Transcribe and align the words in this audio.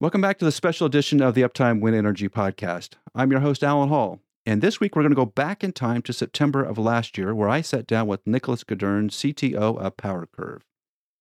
Welcome 0.00 0.22
back 0.22 0.38
to 0.38 0.46
the 0.46 0.50
special 0.50 0.86
edition 0.86 1.20
of 1.20 1.34
the 1.34 1.42
Uptime 1.42 1.82
Wind 1.82 1.94
Energy 1.94 2.26
podcast. 2.26 2.94
I'm 3.14 3.30
your 3.30 3.40
host, 3.40 3.62
Allen 3.62 3.90
Hall. 3.90 4.20
And 4.46 4.62
this 4.62 4.80
week, 4.80 4.96
we're 4.96 5.02
going 5.02 5.10
to 5.10 5.14
go 5.14 5.26
back 5.26 5.62
in 5.62 5.74
time 5.74 6.00
to 6.00 6.14
September 6.14 6.64
of 6.64 6.78
last 6.78 7.18
year, 7.18 7.34
where 7.34 7.50
I 7.50 7.60
sat 7.60 7.86
down 7.86 8.06
with 8.06 8.26
Nicholas 8.26 8.64
Gaudern, 8.64 9.10
CTO 9.10 9.78
of 9.78 9.98
PowerCurve. 9.98 10.62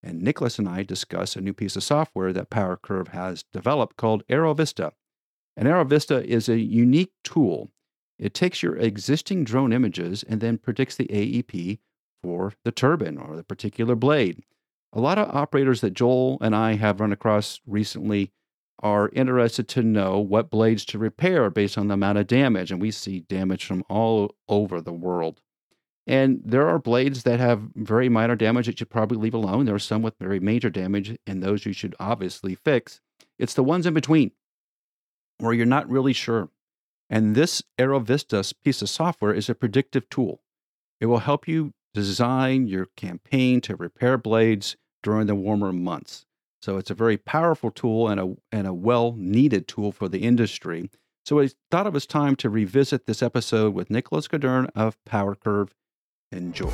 And 0.01 0.21
Nicholas 0.21 0.57
and 0.59 0.69
I 0.69 0.83
discuss 0.83 1.35
a 1.35 1.41
new 1.41 1.51
piece 1.51 1.75
of 1.75 1.83
software 1.83 2.31
that 2.31 2.49
PowerCurve 2.49 3.09
has 3.09 3.43
developed 3.51 3.97
called 3.97 4.25
AeroVista. 4.27 4.93
And 5.57 5.67
AeroVista 5.67 6.23
is 6.23 6.47
a 6.47 6.61
unique 6.61 7.11
tool. 7.25 7.71
It 8.17 8.33
takes 8.33 8.63
your 8.63 8.77
existing 8.77 9.43
drone 9.43 9.73
images 9.73 10.23
and 10.23 10.39
then 10.39 10.57
predicts 10.57 10.95
the 10.95 11.07
AEP 11.07 11.79
for 12.23 12.53
the 12.63 12.71
turbine 12.71 13.17
or 13.17 13.35
the 13.35 13.43
particular 13.43 13.95
blade. 13.95 14.41
A 14.93 15.01
lot 15.01 15.17
of 15.17 15.35
operators 15.35 15.81
that 15.81 15.95
Joel 15.95 16.37
and 16.39 16.55
I 16.55 16.75
have 16.75 17.01
run 17.01 17.11
across 17.11 17.59
recently 17.67 18.31
are 18.79 19.09
interested 19.09 19.67
to 19.69 19.83
know 19.83 20.19
what 20.19 20.49
blades 20.49 20.85
to 20.85 20.97
repair 20.97 21.49
based 21.49 21.77
on 21.77 21.87
the 21.87 21.93
amount 21.93 22.17
of 22.17 22.27
damage. 22.27 22.71
And 22.71 22.81
we 22.81 22.91
see 22.91 23.21
damage 23.21 23.65
from 23.65 23.83
all 23.89 24.35
over 24.47 24.81
the 24.81 24.93
world. 24.93 25.41
And 26.07 26.41
there 26.43 26.67
are 26.67 26.79
blades 26.79 27.23
that 27.23 27.39
have 27.39 27.61
very 27.75 28.09
minor 28.09 28.35
damage 28.35 28.65
that 28.65 28.79
you 28.79 28.85
probably 28.85 29.17
leave 29.17 29.35
alone. 29.35 29.65
There 29.65 29.75
are 29.75 29.79
some 29.79 30.01
with 30.01 30.17
very 30.19 30.39
major 30.39 30.69
damage, 30.69 31.15
and 31.27 31.43
those 31.43 31.65
you 31.65 31.73
should 31.73 31.95
obviously 31.99 32.55
fix. 32.55 32.99
It's 33.37 33.53
the 33.53 33.63
ones 33.63 33.85
in 33.85 33.93
between 33.93 34.31
where 35.37 35.53
you're 35.53 35.65
not 35.65 35.89
really 35.89 36.13
sure. 36.13 36.49
And 37.09 37.35
this 37.35 37.61
AeroVista 37.77 38.53
piece 38.63 38.81
of 38.81 38.89
software 38.89 39.33
is 39.33 39.49
a 39.49 39.55
predictive 39.55 40.09
tool. 40.09 40.41
It 40.99 41.05
will 41.07 41.19
help 41.19 41.47
you 41.47 41.73
design 41.93 42.67
your 42.67 42.87
campaign 42.97 43.61
to 43.61 43.75
repair 43.75 44.17
blades 44.17 44.75
during 45.01 45.27
the 45.27 45.35
warmer 45.35 45.71
months. 45.71 46.25
So 46.61 46.77
it's 46.77 46.91
a 46.91 46.95
very 46.95 47.17
powerful 47.17 47.71
tool 47.71 48.09
and 48.09 48.19
a, 48.19 48.35
and 48.51 48.67
a 48.67 48.73
well 48.73 49.13
needed 49.17 49.67
tool 49.67 49.91
for 49.91 50.09
the 50.09 50.19
industry. 50.19 50.89
So 51.25 51.39
I 51.39 51.49
thought 51.71 51.87
it 51.87 51.93
was 51.93 52.05
time 52.05 52.35
to 52.37 52.49
revisit 52.49 53.05
this 53.05 53.21
episode 53.21 53.73
with 53.73 53.89
Nicholas 53.89 54.27
Gaudern 54.27 54.69
of 54.75 54.97
PowerCurve. 55.05 55.69
Enjoy. 56.31 56.71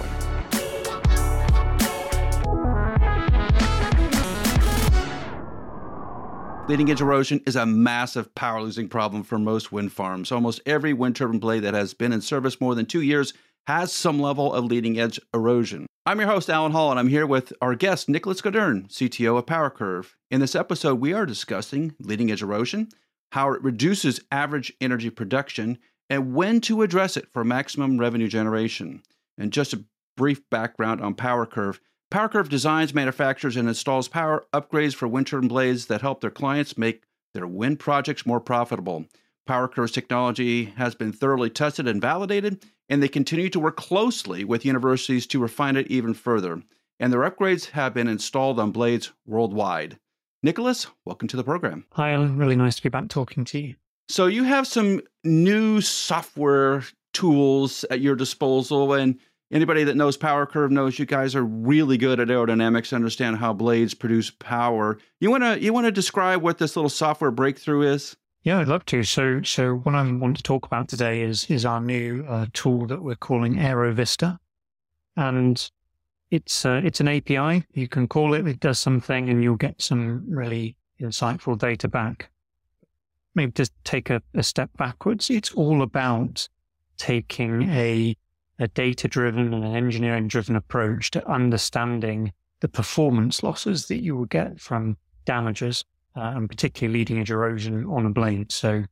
Leading 6.68 6.90
edge 6.90 7.02
erosion 7.02 7.42
is 7.46 7.56
a 7.56 7.66
massive 7.66 8.34
power 8.34 8.60
losing 8.60 8.90
problem 8.90 9.22
for 9.22 9.38
most 9.38 9.72
wind 9.72 9.92
farms. 9.92 10.32
Almost 10.32 10.62
every 10.66 10.94
wind 10.94 11.16
turbine 11.16 11.38
blade 11.38 11.60
that 11.60 11.76
has 11.76 11.94
been 11.94 12.12
in 12.12 12.22
service 12.22 12.60
more 12.60 12.74
than 12.74 12.88
two 12.88 13.02
years 13.02 13.34
has 13.68 13.92
some 13.92 14.20
level 14.20 14.54
of 14.54 14.66
leading 14.66 15.00
edge 15.00 15.20
erosion. 15.34 15.88
I'm 16.06 16.20
your 16.20 16.30
host, 16.30 16.50
Allen 16.50 16.72
Hall, 16.72 16.92
and 16.92 17.00
I'm 17.00 17.08
here 17.08 17.26
with 17.26 17.52
our 17.62 17.74
guest, 17.74 18.08
Nicholas 18.08 18.42
Gaudern, 18.42 18.88
CTO 18.90 19.40
of 19.40 19.48
PowerCurve. 19.48 20.14
In 20.30 20.40
this 20.40 20.56
episode, 20.56 21.00
we 21.00 21.14
are 21.14 21.26
discussing 21.26 21.96
leading 22.00 22.32
edge 22.32 22.44
erosion, 22.44 22.90
how 23.32 23.52
it 23.54 23.64
reduces 23.64 24.20
average 24.32 24.72
energy 24.80 25.10
production, 25.10 25.80
and 26.12 26.36
when 26.36 26.62
to 26.62 26.84
address 26.84 27.18
it 27.18 27.28
for 27.34 27.44
maximum 27.44 27.98
revenue 27.98 28.28
generation. 28.28 29.02
And 29.36 29.52
just 29.52 29.74
a 29.74 29.84
brief 30.16 30.48
background 30.52 31.02
on 31.02 31.16
PowerCurve. 31.16 31.80
PowerCurve 32.12 32.50
designs, 32.50 32.94
manufactures, 32.94 33.58
and 33.58 33.68
installs 33.68 34.08
power 34.08 34.46
upgrades 34.54 34.94
for 34.94 35.08
wind 35.08 35.26
turbine 35.26 35.48
blades 35.48 35.88
that 35.88 36.02
help 36.02 36.22
their 36.22 36.30
clients 36.30 36.78
make 36.78 37.04
their 37.34 37.48
wind 37.48 37.80
projects 37.80 38.28
more 38.28 38.40
profitable. 38.40 39.06
PowerCurve's 39.50 39.92
technology 39.92 40.66
has 40.78 40.94
been 40.94 41.12
thoroughly 41.12 41.50
tested 41.50 41.88
and 41.88 42.02
validated, 42.02 42.64
and 42.90 43.02
they 43.02 43.08
continue 43.08 43.50
to 43.50 43.60
work 43.60 43.78
closely 43.78 44.44
with 44.44 44.66
universities 44.66 45.26
to 45.28 45.40
refine 45.40 45.76
it 45.76 45.88
even 45.88 46.14
further. 46.14 46.62
And 47.00 47.12
their 47.12 47.30
upgrades 47.30 47.72
have 47.72 47.94
been 47.94 48.08
installed 48.08 48.60
on 48.60 48.72
blades 48.72 49.12
worldwide. 49.26 50.00
Nicholas, 50.44 50.88
welcome 51.06 51.28
to 51.30 51.38
the 51.38 51.44
program. 51.44 51.86
Hi, 51.94 52.14
Allen. 52.14 52.38
Really 52.38 52.56
nice 52.56 52.76
to 52.76 52.84
be 52.84 52.90
back 52.90 53.08
talking 53.10 53.44
to 53.46 53.60
you. 53.60 53.76
So, 54.08 54.28
you 54.28 54.44
have 54.44 54.68
some 54.68 55.02
new 55.24 55.82
software 55.82 56.84
tools 57.14 57.84
at 57.90 58.02
your 58.02 58.16
disposal, 58.16 58.94
and 58.94 59.18
anybody 59.52 59.84
that 59.86 59.96
knows 59.96 60.18
PowerCurve 60.18 60.70
knows 60.70 61.00
you 61.00 61.08
guys 61.08 61.36
are 61.36 61.44
really 61.44 61.98
good 61.98 62.20
at 62.20 62.28
aerodynamics, 62.28 62.94
understand 62.94 63.38
how 63.38 63.54
blades 63.54 63.96
produce 63.96 64.30
power. 64.30 65.00
You 65.20 65.32
want 65.32 65.44
to 65.44 65.60
you 65.60 65.74
want 65.74 65.86
to 65.86 65.92
describe 65.92 66.44
what 66.44 66.60
this 66.60 66.76
little 66.76 66.90
software 66.90 67.32
breakthrough 67.32 67.94
is? 67.94 68.16
Yeah, 68.46 68.60
I'd 68.60 68.68
love 68.68 68.86
to. 68.86 69.02
So, 69.02 69.42
so 69.42 69.78
what 69.78 69.96
I 69.96 70.04
want 70.04 70.38
to 70.38 70.44
talk 70.44 70.68
about 70.68 70.88
today 70.88 71.24
is 71.24 71.50
is 71.50 71.66
our 71.66 71.82
new 71.82 72.24
uh, 72.30 72.46
tool 72.54 72.86
that 72.86 73.02
we're 73.02 73.16
calling 73.16 73.56
AeroVista, 73.56 74.38
and 75.18 75.72
it's 76.30 76.64
uh, 76.64 76.80
it's 76.84 77.00
an 77.00 77.08
API. 77.08 77.66
You 77.74 77.88
can 77.88 78.08
call 78.08 78.36
it. 78.36 78.48
It 78.48 78.60
does 78.60 78.78
something, 78.78 79.32
and 79.32 79.42
you'll 79.44 79.56
get 79.56 79.82
some 79.82 80.26
really 80.30 80.78
insightful 81.02 81.58
data 81.58 81.88
back. 81.88 82.30
Maybe 83.34 83.52
just 83.52 83.74
take 83.84 84.12
a, 84.12 84.22
a 84.36 84.44
step 84.44 84.70
backwards. 84.78 85.32
It's 85.32 85.52
all 85.54 85.82
about 85.82 86.48
taking 86.98 87.64
a 87.64 88.16
a 88.60 88.68
data 88.68 89.08
driven 89.08 89.56
and 89.56 89.66
an 89.66 89.76
engineering 89.76 90.28
driven 90.28 90.56
approach 90.56 91.10
to 91.12 91.28
understanding 91.28 92.32
the 92.60 92.68
performance 92.68 93.42
losses 93.42 93.88
that 93.88 94.04
you 94.04 94.16
will 94.16 94.26
get 94.26 94.60
from 94.60 94.98
damages 95.26 95.84
uh, 96.16 96.34
and 96.36 96.50
particularly 96.50 97.00
leading 97.00 97.20
edge 97.20 97.32
erosion 97.32 97.86
on 97.86 98.06
a 98.06 98.10
blade. 98.10 98.52
So 98.52 98.86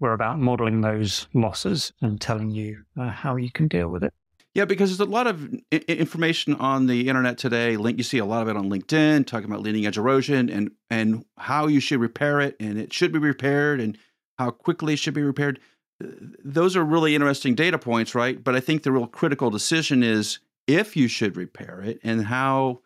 we're 0.00 0.12
about 0.12 0.38
modeling 0.38 0.80
those 0.80 1.28
losses 1.32 1.92
and 2.00 2.20
telling 2.20 2.50
you 2.50 2.82
uh, 2.98 3.08
how 3.08 3.36
you 3.36 3.50
can 3.50 3.68
deal 3.68 3.88
with 3.88 4.02
it. 4.02 4.12
Yeah, 4.54 4.66
because 4.66 4.90
there's 4.90 5.08
a 5.08 5.10
lot 5.10 5.26
of 5.26 5.54
I- 5.72 5.84
information 5.88 6.54
on 6.54 6.86
the 6.86 7.08
internet 7.08 7.38
today. 7.38 7.76
Link, 7.76 7.96
you 7.98 8.04
see 8.04 8.18
a 8.18 8.24
lot 8.24 8.42
of 8.42 8.48
it 8.48 8.56
on 8.56 8.68
LinkedIn, 8.68 9.26
talking 9.26 9.46
about 9.46 9.62
leading 9.62 9.86
edge 9.86 9.96
erosion 9.96 10.50
and 10.50 10.72
and 10.90 11.24
how 11.38 11.68
you 11.68 11.80
should 11.80 12.00
repair 12.00 12.40
it, 12.40 12.56
and 12.60 12.78
it 12.78 12.92
should 12.92 13.12
be 13.12 13.18
repaired, 13.18 13.80
and 13.80 13.96
how 14.38 14.50
quickly 14.50 14.94
it 14.94 14.98
should 14.98 15.14
be 15.14 15.22
repaired. 15.22 15.58
Those 16.00 16.76
are 16.76 16.84
really 16.84 17.14
interesting 17.14 17.54
data 17.54 17.78
points, 17.78 18.14
right? 18.14 18.42
But 18.42 18.54
I 18.54 18.60
think 18.60 18.82
the 18.82 18.92
real 18.92 19.06
critical 19.06 19.50
decision 19.50 20.02
is 20.02 20.40
if 20.66 20.96
you 20.96 21.08
should 21.08 21.36
repair 21.36 21.80
it 21.80 22.00
and 22.02 22.26
how 22.26 22.80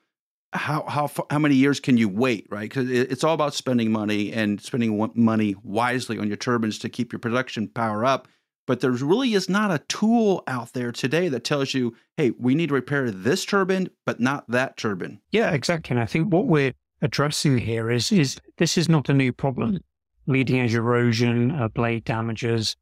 how 0.53 0.85
how 0.89 1.11
how 1.31 1.39
many 1.39 1.55
years 1.55 1.81
can 1.81 1.97
you 1.97 2.09
wait, 2.09 2.47
right? 2.51 2.69
Because 2.69 2.91
it's 2.91 3.25
all 3.25 3.35
about 3.35 3.55
spending 3.55 3.91
money 3.91 4.33
and 4.33 4.61
spending 4.61 5.11
money 5.15 5.55
wisely 5.63 6.19
on 6.19 6.29
your 6.29 6.37
turbines 6.37 6.79
to 6.81 6.89
keep 6.89 7.13
your 7.13 7.21
production 7.21 7.69
power 7.69 8.05
up. 8.05 8.29
But 8.67 8.81
there 8.81 8.91
really 8.91 9.35
is 9.35 9.49
not 9.49 9.71
a 9.71 9.79
tool 9.87 10.43
out 10.49 10.73
there 10.73 10.91
today 10.91 11.29
that 11.29 11.45
tells 11.45 11.73
you, 11.73 11.95
hey, 12.17 12.33
we 12.37 12.55
need 12.57 12.71
to 12.71 12.75
repair 12.75 13.11
this 13.13 13.45
turbine, 13.45 13.89
but 14.05 14.19
not 14.19 14.49
that 14.51 14.77
turbine. 14.77 15.21
Yeah, 15.31 15.53
exactly. 15.53 15.95
And 15.95 16.03
I 16.03 16.07
think 16.07 16.33
what 16.33 16.47
we're 16.47 16.75
addressing 17.01 17.59
here 17.59 17.91
is 17.91 18.11
is 18.11 18.41
this 18.59 18.77
is 18.77 18.89
not 18.89 19.09
a 19.09 19.15
new 19.15 19.33
problem. 19.33 19.81
Leading 20.27 20.59
edge 20.59 20.75
erosion, 20.75 21.53
uh, 21.53 21.69
blade 21.69 22.05
damages, 22.05 22.77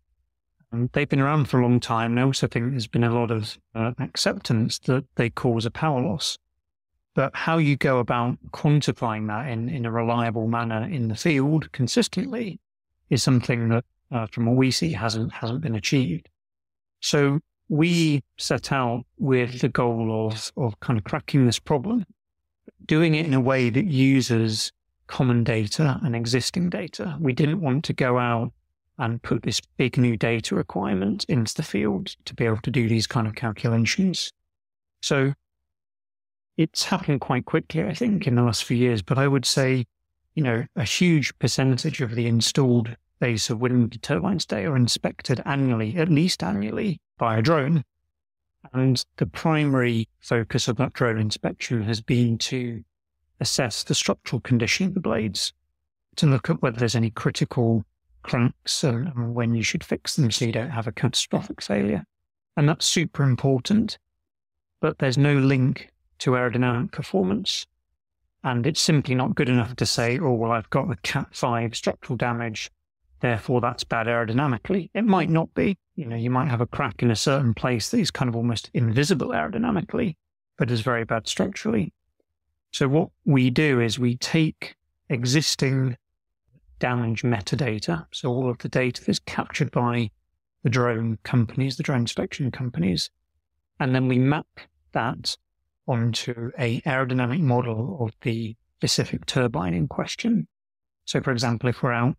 um, 0.75 0.91
they've 0.93 1.09
been 1.09 1.21
around 1.21 1.49
for 1.49 1.61
a 1.61 1.63
long 1.63 1.79
time. 1.79 2.19
I 2.19 2.23
also 2.23 2.47
think 2.47 2.71
there's 2.71 2.87
been 2.87 3.05
a 3.05 3.15
lot 3.15 3.31
of 3.31 3.59
uh, 3.75 3.93
acceptance 4.01 4.79
that 4.81 5.05
they 5.17 5.31
cause 5.31 5.67
a 5.67 5.71
power 5.71 6.01
loss. 6.01 6.39
But 7.15 7.35
how 7.35 7.59
you 7.59 7.77
go 7.77 7.99
about 8.01 8.39
quantifying 8.51 9.29
that 9.29 9.49
in, 9.49 9.69
in 9.69 9.87
a 9.87 9.91
reliable 9.91 10.49
manner 10.49 10.85
in 10.89 11.09
the 11.09 11.15
field 11.15 11.71
consistently 11.73 12.59
is 13.09 13.23
something 13.23 13.69
that, 13.69 13.85
uh, 14.11 14.27
from 14.27 14.47
what 14.47 14.57
we 14.57 14.71
see, 14.71 14.93
hasn't 14.93 15.33
hasn't 15.33 15.61
been 15.61 15.77
achieved. 15.77 16.29
So 17.01 17.39
we 17.69 18.23
set 18.37 18.73
out 18.73 19.05
with 19.19 19.61
the 19.61 19.69
goal 19.69 20.27
of 20.27 20.53
of 20.57 20.79
kind 20.81 20.99
of 20.99 21.05
cracking 21.05 21.47
this 21.47 21.61
problem, 21.61 22.05
doing 22.85 23.15
it 23.15 23.27
in 23.27 23.35
a 23.35 23.41
way 23.41 23.71
that 23.71 23.85
uses 23.85 24.73
common 25.07 25.45
data 25.45 26.01
and 26.03 26.17
existing 26.17 26.71
data. 26.71 27.17
We 27.21 27.33
didn't 27.33 27.61
want 27.61 27.85
to 27.85 27.93
go 27.93 28.19
out 28.19 28.53
and 28.99 29.23
put 29.23 29.43
this 29.43 29.61
big 29.77 29.99
new 29.99 30.17
data 30.17 30.55
requirement 30.55 31.25
into 31.29 31.55
the 31.55 31.63
field 31.63 32.17
to 32.25 32.35
be 32.35 32.45
able 32.45 32.59
to 32.63 32.71
do 32.71 32.89
these 32.89 33.07
kind 33.07 33.27
of 33.27 33.35
calculations. 33.35 34.33
So 35.03 35.35
it's 36.56 36.84
happened 36.84 37.20
quite 37.20 37.44
quickly, 37.44 37.82
I 37.82 37.94
think, 37.94 38.26
in 38.26 38.37
the 38.37 38.42
last 38.42 38.65
few 38.65 38.76
years. 38.76 39.03
But 39.03 39.19
I 39.19 39.28
would 39.28 39.44
say, 39.44 39.87
you 40.34 40.42
know, 40.42 40.65
a 40.76 40.84
huge 40.84 41.37
percentage 41.38 42.00
of 42.00 42.15
the 42.15 42.26
installed 42.26 42.97
base 43.21 43.51
of 43.51 43.60
wind 43.60 44.01
turbines 44.03 44.47
today 44.47 44.65
are 44.65 44.77
inspected 44.77 45.41
annually, 45.45 45.97
at 45.97 46.09
least 46.09 46.42
annually, 46.42 47.01
by 47.18 47.39
a 47.39 47.42
drone. 47.42 47.84
And 48.72 49.04
the 49.16 49.27
primary 49.27 50.09
focus 50.21 50.68
of 50.68 50.77
that 50.77 50.92
drone 50.92 51.18
inspection 51.18 51.83
has 51.83 52.01
been 52.01 52.39
to 52.39 52.83
assess 53.41 53.83
the 53.83 53.95
structural 53.95 54.41
condition 54.41 54.86
of 54.86 54.95
the 54.95 55.00
blades, 55.00 55.53
to 56.16 56.27
look 56.27 56.48
at 56.48 56.62
whether 56.62 56.78
there's 56.78 56.97
any 56.97 57.10
critical 57.10 57.84
cranks 58.22 58.83
and 58.83 59.34
when 59.34 59.54
you 59.54 59.62
should 59.62 59.84
fix 59.84 60.16
them 60.16 60.30
so 60.30 60.45
you 60.45 60.53
don't 60.53 60.71
have 60.71 60.86
a 60.86 60.92
catastrophic 60.92 61.60
failure. 61.60 62.04
And 62.57 62.68
that's 62.68 62.86
super 62.86 63.22
important. 63.22 63.98
But 64.80 64.98
there's 64.98 65.18
no 65.18 65.34
link 65.34 65.91
to 66.19 66.33
aerodynamic 66.33 66.93
performance. 66.93 67.66
And 68.43 68.66
it's 68.66 68.81
simply 68.81 69.15
not 69.15 69.34
good 69.34 69.49
enough 69.49 69.75
to 69.77 69.87
say, 69.87 70.19
oh, 70.19 70.33
well, 70.33 70.53
I've 70.53 70.71
got 70.71 70.91
a 70.91 70.97
Cat 70.97 71.28
5 71.33 71.75
structural 71.75 72.16
damage, 72.16 72.71
therefore 73.21 73.61
that's 73.61 73.84
bad 73.84 74.07
aerodynamically. 74.07 74.91
It 74.95 75.05
might 75.05 75.31
not 75.31 75.53
be. 75.55 75.78
You 75.97 76.07
know, 76.07 76.16
you 76.16 76.31
might 76.31 76.49
have 76.49 76.61
a 76.61 76.66
crack 76.66 77.03
in 77.03 77.11
a 77.11 77.16
certain 77.16 77.55
place 77.55 77.91
that 77.91 78.01
is 78.01 78.11
kind 78.11 78.28
of 78.28 78.37
almost 78.37 78.71
invisible 78.75 79.28
aerodynamically, 79.28 80.16
but 80.59 80.71
is 80.71 80.81
very 80.81 81.05
bad 81.05 81.27
structurally. 81.27 81.93
So 82.72 82.89
what 82.89 83.10
we 83.25 83.51
do 83.51 83.81
is 83.81 83.99
we 83.99 84.17
take 84.17 84.75
existing 85.09 85.97
damage 86.81 87.22
metadata. 87.22 88.07
So 88.13 88.28
all 88.31 88.51
of 88.51 88.59
the 88.59 88.69
data 88.69 89.03
that's 89.05 89.21
captured 89.21 89.71
by 89.71 90.10
the 90.65 90.71
drone 90.71 91.19
companies, 91.22 91.77
the 91.77 91.83
drone 91.83 92.01
inspection 92.01 92.51
companies. 92.51 93.10
And 93.78 93.95
then 93.95 94.09
we 94.09 94.19
map 94.19 94.47
that 94.93 95.37
onto 95.86 96.51
a 96.59 96.81
aerodynamic 96.83 97.41
model 97.41 97.98
of 98.01 98.13
the 98.22 98.57
specific 98.78 99.27
turbine 99.27 99.75
in 99.75 99.89
question. 99.89 100.47
So 101.04 101.21
for 101.21 101.31
example, 101.31 101.69
if 101.69 101.83
we're 101.83 101.92
out 101.92 102.16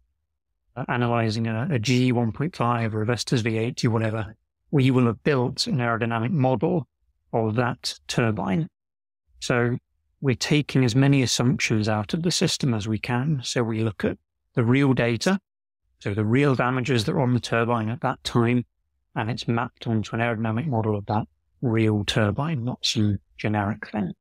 uh, 0.76 0.86
analyzing 0.88 1.48
a, 1.48 1.68
a 1.72 1.80
GE 1.80 2.12
1.5 2.12 2.94
or 2.94 3.02
a 3.02 3.06
Vestas 3.06 3.42
V80 3.42 3.86
or 3.86 3.90
whatever, 3.92 4.36
we 4.72 4.92
will 4.92 5.06
have 5.06 5.24
built 5.24 5.68
an 5.68 5.78
aerodynamic 5.78 6.32
model 6.32 6.88
of 7.34 7.56
that 7.56 7.98
turbine. 8.08 8.68
So 9.40 9.78
we're 10.22 10.36
taking 10.36 10.84
as 10.84 10.96
many 10.96 11.22
assumptions 11.22 11.88
out 11.88 12.14
of 12.14 12.24
the 12.24 12.32
system 12.32 12.74
as 12.74 12.88
we 12.88 12.98
can. 12.98 13.42
So 13.44 13.64
we 13.64 13.84
look 13.84 14.04
at 14.04 14.18
the 14.54 14.64
real 14.64 14.94
data, 14.94 15.40
so 16.00 16.14
the 16.14 16.26
real 16.26 16.56
damages 16.56 17.06
that 17.06 17.14
are 17.14 17.22
on 17.22 17.34
the 17.34 17.40
turbine 17.40 17.90
at 17.90 18.02
that 18.02 18.24
time, 18.24 18.66
and 19.16 19.30
it's 19.30 19.48
mapped 19.48 19.88
onto 19.88 20.16
an 20.16 20.22
aerodynamic 20.22 20.68
model 20.68 20.96
of 20.96 21.06
that 21.08 21.28
real 21.62 22.04
turbine, 22.04 22.64
not 22.64 22.86
some 22.86 23.20
generic 23.38 23.90
thing. 23.90 24.12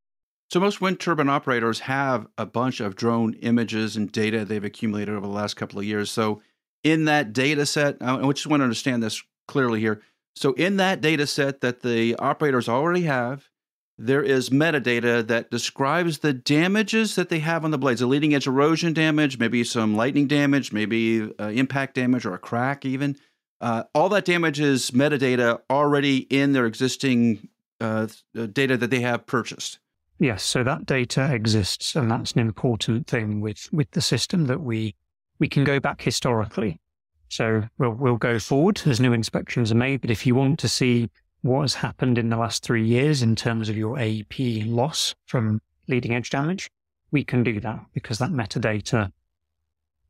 So 0.51 0.61
most 0.61 0.81
wind 0.81 1.01
turbine 1.01 1.29
operators 1.29 1.81
have 1.81 2.27
a 2.39 2.47
bunch 2.47 2.81
of 2.81 2.95
drone 2.95 3.35
images 3.35 3.97
and 3.97 4.11
data 4.13 4.45
they've 4.45 4.63
accumulated 4.63 5.15
over 5.15 5.27
the 5.27 5.33
last 5.33 5.55
couple 5.55 5.79
of 5.79 5.85
years. 5.85 6.11
So 6.11 6.43
in 6.85 7.07
that 7.07 7.33
data 7.33 7.67
set, 7.67 7.97
I 8.01 8.21
just 8.33 8.47
want 8.47 8.61
to 8.61 8.65
understand 8.65 9.03
this 9.03 9.23
clearly 9.49 9.81
here. 9.81 10.03
So 10.37 10.53
in 10.53 10.77
that 10.77 11.01
data 11.01 11.27
set 11.27 11.61
that 11.63 11.83
the 11.83 12.15
operators 12.17 12.69
already 12.69 13.03
have, 13.03 13.49
there 13.97 14.23
is 14.23 14.51
metadata 14.51 15.27
that 15.29 15.51
describes 15.51 16.19
the 16.19 16.33
damages 16.33 17.15
that 17.15 17.29
they 17.29 17.39
have 17.39 17.65
on 17.65 17.71
the 17.71 17.79
blades, 17.79 18.03
a 18.03 18.07
leading 18.07 18.35
edge 18.35 18.47
erosion 18.47 18.93
damage, 18.93 19.39
maybe 19.39 19.63
some 19.63 19.97
lightning 19.97 20.27
damage, 20.27 20.73
maybe 20.73 21.33
uh, 21.39 21.49
impact 21.49 21.95
damage 21.95 22.27
or 22.27 22.35
a 22.35 22.39
crack 22.39 22.85
even. 22.85 23.17
Uh, 23.61 23.85
all 23.95 24.09
that 24.09 24.25
damage 24.25 24.59
is 24.61 24.91
metadata 24.91 25.61
already 25.71 26.19
in 26.19 26.53
their 26.53 26.67
existing 26.67 27.49
uh, 27.85 28.47
data 28.47 28.77
that 28.77 28.91
they 28.91 29.01
have 29.01 29.27
purchased. 29.27 29.79
Yes, 30.19 30.43
so 30.43 30.63
that 30.63 30.87
data 30.87 31.35
exists, 31.35 31.97
and 31.97 32.11
that's 32.11 32.33
an 32.33 32.41
important 32.41 33.07
thing 33.07 33.41
with 33.41 33.69
with 33.73 33.91
the 33.93 34.01
system 34.01 34.47
that 34.47 34.61
we 34.61 34.95
we 35.39 35.49
can 35.49 35.65
go 35.65 35.81
back 35.81 36.01
historically. 36.01 36.81
So 37.29 37.65
we'll 37.79 37.93
we'll 37.93 38.17
go 38.17 38.39
forward 38.39 38.81
as 38.87 39.01
new 39.01 39.13
inspections 39.13 39.73
are 39.73 39.77
made. 39.77 40.01
But 40.01 40.11
if 40.11 40.27
you 40.27 40.35
want 40.35 40.59
to 40.61 40.69
see 40.69 41.11
what 41.43 41.63
has 41.63 41.75
happened 41.75 42.17
in 42.17 42.31
the 42.31 42.37
last 42.37 42.63
three 42.63 42.87
years 42.87 43.23
in 43.23 43.37
terms 43.37 43.69
of 43.69 43.77
your 43.77 43.97
AEP 43.97 44.73
loss 44.73 45.15
from 45.27 45.61
leading 45.89 46.15
edge 46.15 46.31
damage, 46.31 46.71
we 47.11 47.25
can 47.25 47.43
do 47.43 47.61
that 47.61 47.81
because 47.93 48.19
that 48.19 48.31
metadata 48.31 49.11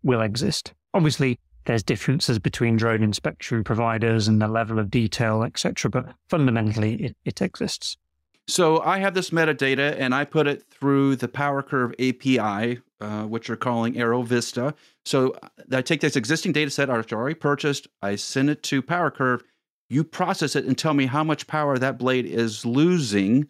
will 0.03 0.21
exist. 0.21 0.75
Obviously, 0.93 1.41
there's 1.65 1.83
differences 1.83 2.39
between 2.39 2.77
drone 2.77 3.03
inspection 3.03 3.65
providers 3.65 4.29
and 4.29 4.41
the 4.41 4.49
level 4.49 4.79
of 4.79 4.91
detail, 4.91 5.43
etc. 5.43 5.91
But 5.91 6.15
fundamentally, 6.29 6.95
it, 6.95 7.17
it 7.25 7.43
exists. 7.43 7.97
So 8.47 8.81
I 8.83 8.99
have 8.99 9.15
this 9.15 9.31
metadata 9.31 9.97
and 9.99 10.15
I 10.15 10.25
put 10.25 10.47
it 10.47 10.65
through 10.71 11.17
the 11.17 11.29
PowerCurve 11.29 11.95
API, 11.99 12.81
uh, 13.01 13.23
which 13.25 13.49
you're 13.49 13.57
calling 13.57 13.95
AeroVista. 13.95 14.75
So 15.07 15.35
I 15.73 15.81
take 15.81 16.01
this 16.01 16.17
existing 16.17 16.53
data 16.53 16.71
set 16.71 16.91
I've 16.91 17.11
already 17.11 17.35
purchased, 17.35 17.89
I 18.03 18.17
send 18.17 18.51
it 18.51 18.63
to 18.65 18.83
PowerCurve, 18.83 19.41
you 19.89 20.05
process 20.05 20.57
it 20.57 20.67
and 20.67 20.77
tell 20.77 20.95
me 20.95 21.07
how 21.07 21.25
much 21.25 21.47
power 21.47 21.79
that 21.79 21.99
blade 21.99 22.27
is 22.27 22.67
losing 22.67 23.49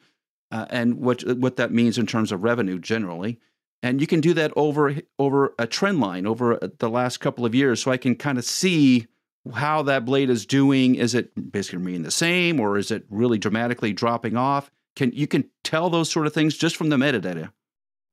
uh, 0.51 0.67
and 0.71 0.99
what 0.99 1.23
what 1.39 1.57
that 1.57 1.73
means 1.73 1.99
in 1.99 2.07
terms 2.07 2.31
of 2.31 2.45
revenue 2.45 2.79
generally. 2.79 3.41
And 3.85 4.01
you 4.01 4.07
can 4.07 4.23
do 4.23 4.33
that 4.33 4.51
over 4.57 4.97
over 5.19 5.55
a 5.59 5.67
trend 5.67 6.01
line 6.01 6.27
over 6.27 6.55
uh, 6.55 6.69
the 6.79 6.89
last 6.89 7.19
couple 7.19 7.45
of 7.45 7.55
years, 7.55 7.83
so 7.83 7.91
I 7.91 7.99
can 7.99 8.15
kind 8.15 8.39
of 8.39 8.45
see 8.47 9.07
how 9.53 9.83
that 9.83 10.07
blade 10.07 10.31
is 10.31 10.47
doing. 10.47 10.95
Is 10.95 11.15
it 11.15 11.53
basically 11.53 11.81
remaining 11.81 12.03
the 12.03 12.11
same, 12.11 12.61
or 12.61 12.79
is 12.79 12.91
it 12.91 13.05
really 13.11 13.37
dramatically 13.37 13.93
dropping 13.93 14.39
off? 14.39 14.71
Can 14.97 15.13
you 15.13 15.27
can 15.27 15.51
tell 15.65 15.91
those 15.91 16.11
sort 16.11 16.27
of 16.27 16.33
things 16.33 16.57
just 16.57 16.77
from 16.77 16.89
the 16.89 16.97
metadata? 16.97 17.51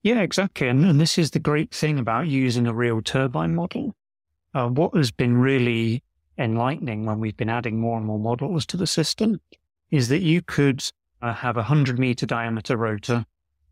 Yeah, 0.04 0.20
exactly. 0.20 0.68
And, 0.68 0.84
and 0.84 1.00
this 1.00 1.18
is 1.18 1.32
the 1.32 1.40
great 1.40 1.74
thing 1.74 1.98
about 1.98 2.28
using 2.28 2.68
a 2.68 2.74
real 2.74 3.02
turbine 3.02 3.56
model. 3.56 3.96
Uh, 4.54 4.68
what 4.68 4.94
has 4.94 5.10
been 5.10 5.38
really 5.38 6.04
enlightening 6.38 7.06
when 7.06 7.22
we've 7.22 7.38
been 7.38 7.50
adding 7.50 7.80
more 7.80 7.96
and 7.96 8.06
more 8.06 8.20
models 8.20 8.66
to 8.66 8.76
the 8.76 8.88
system 8.88 9.40
is 9.90 10.10
that 10.10 10.20
you 10.20 10.42
could 10.42 10.84
uh, 11.22 11.34
have 11.34 11.56
a 11.56 11.72
100 11.72 11.98
meter 11.98 12.26
diameter 12.26 12.76
rotor 12.76 13.26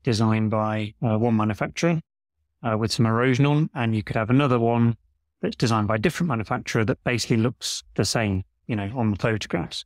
designed 0.04 0.52
by 0.52 0.94
uh, 1.02 1.18
one 1.18 1.36
manufacturer 1.38 2.02
uh, 2.64 2.78
with 2.78 2.92
some 2.92 3.06
erosion 3.06 3.46
on, 3.46 3.70
and 3.74 3.96
you 3.96 4.04
could 4.04 4.16
have 4.16 4.30
another 4.30 4.60
one 4.60 4.98
that's 5.42 5.56
designed 5.56 5.88
by 5.88 5.96
a 5.96 6.00
different 6.00 6.30
manufacturer 6.30 6.84
that 6.86 7.04
basically 7.04 7.38
looks 7.38 7.84
the 7.96 8.06
same, 8.06 8.44
you 8.68 8.76
know, 8.76 8.92
on 8.96 9.12
the 9.12 9.18
photographs. 9.18 9.86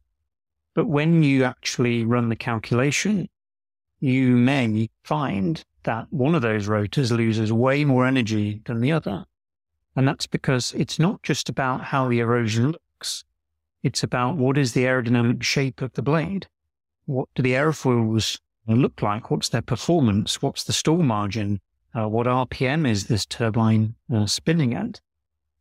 But 0.73 0.87
when 0.87 1.21
you 1.21 1.43
actually 1.43 2.03
run 2.03 2.29
the 2.29 2.35
calculation, 2.35 3.29
you 3.99 4.35
may 4.35 4.89
find 5.03 5.63
that 5.83 6.07
one 6.11 6.33
of 6.35 6.41
those 6.41 6.67
rotors 6.67 7.11
loses 7.11 7.53
way 7.53 7.85
more 7.85 8.05
energy 8.05 8.61
than 8.65 8.81
the 8.81 8.91
other. 8.91 9.25
And 9.95 10.07
that's 10.07 10.25
because 10.25 10.73
it's 10.73 10.97
not 10.97 11.21
just 11.21 11.49
about 11.49 11.85
how 11.85 12.09
the 12.09 12.19
erosion 12.19 12.71
looks. 12.71 13.23
It's 13.83 14.01
about 14.01 14.37
what 14.37 14.57
is 14.57 14.73
the 14.73 14.85
aerodynamic 14.85 15.43
shape 15.43 15.81
of 15.81 15.93
the 15.93 16.01
blade? 16.01 16.47
What 17.05 17.29
do 17.35 17.43
the 17.43 17.51
airfoils 17.51 18.39
look 18.67 19.01
like? 19.01 19.29
What's 19.29 19.49
their 19.49 19.61
performance? 19.61 20.41
What's 20.41 20.63
the 20.63 20.73
stall 20.73 21.03
margin? 21.03 21.59
Uh, 21.95 22.07
what 22.07 22.27
RPM 22.27 22.87
is 22.87 23.07
this 23.07 23.25
turbine 23.25 23.95
uh, 24.13 24.25
spinning 24.25 24.73
at? 24.73 25.01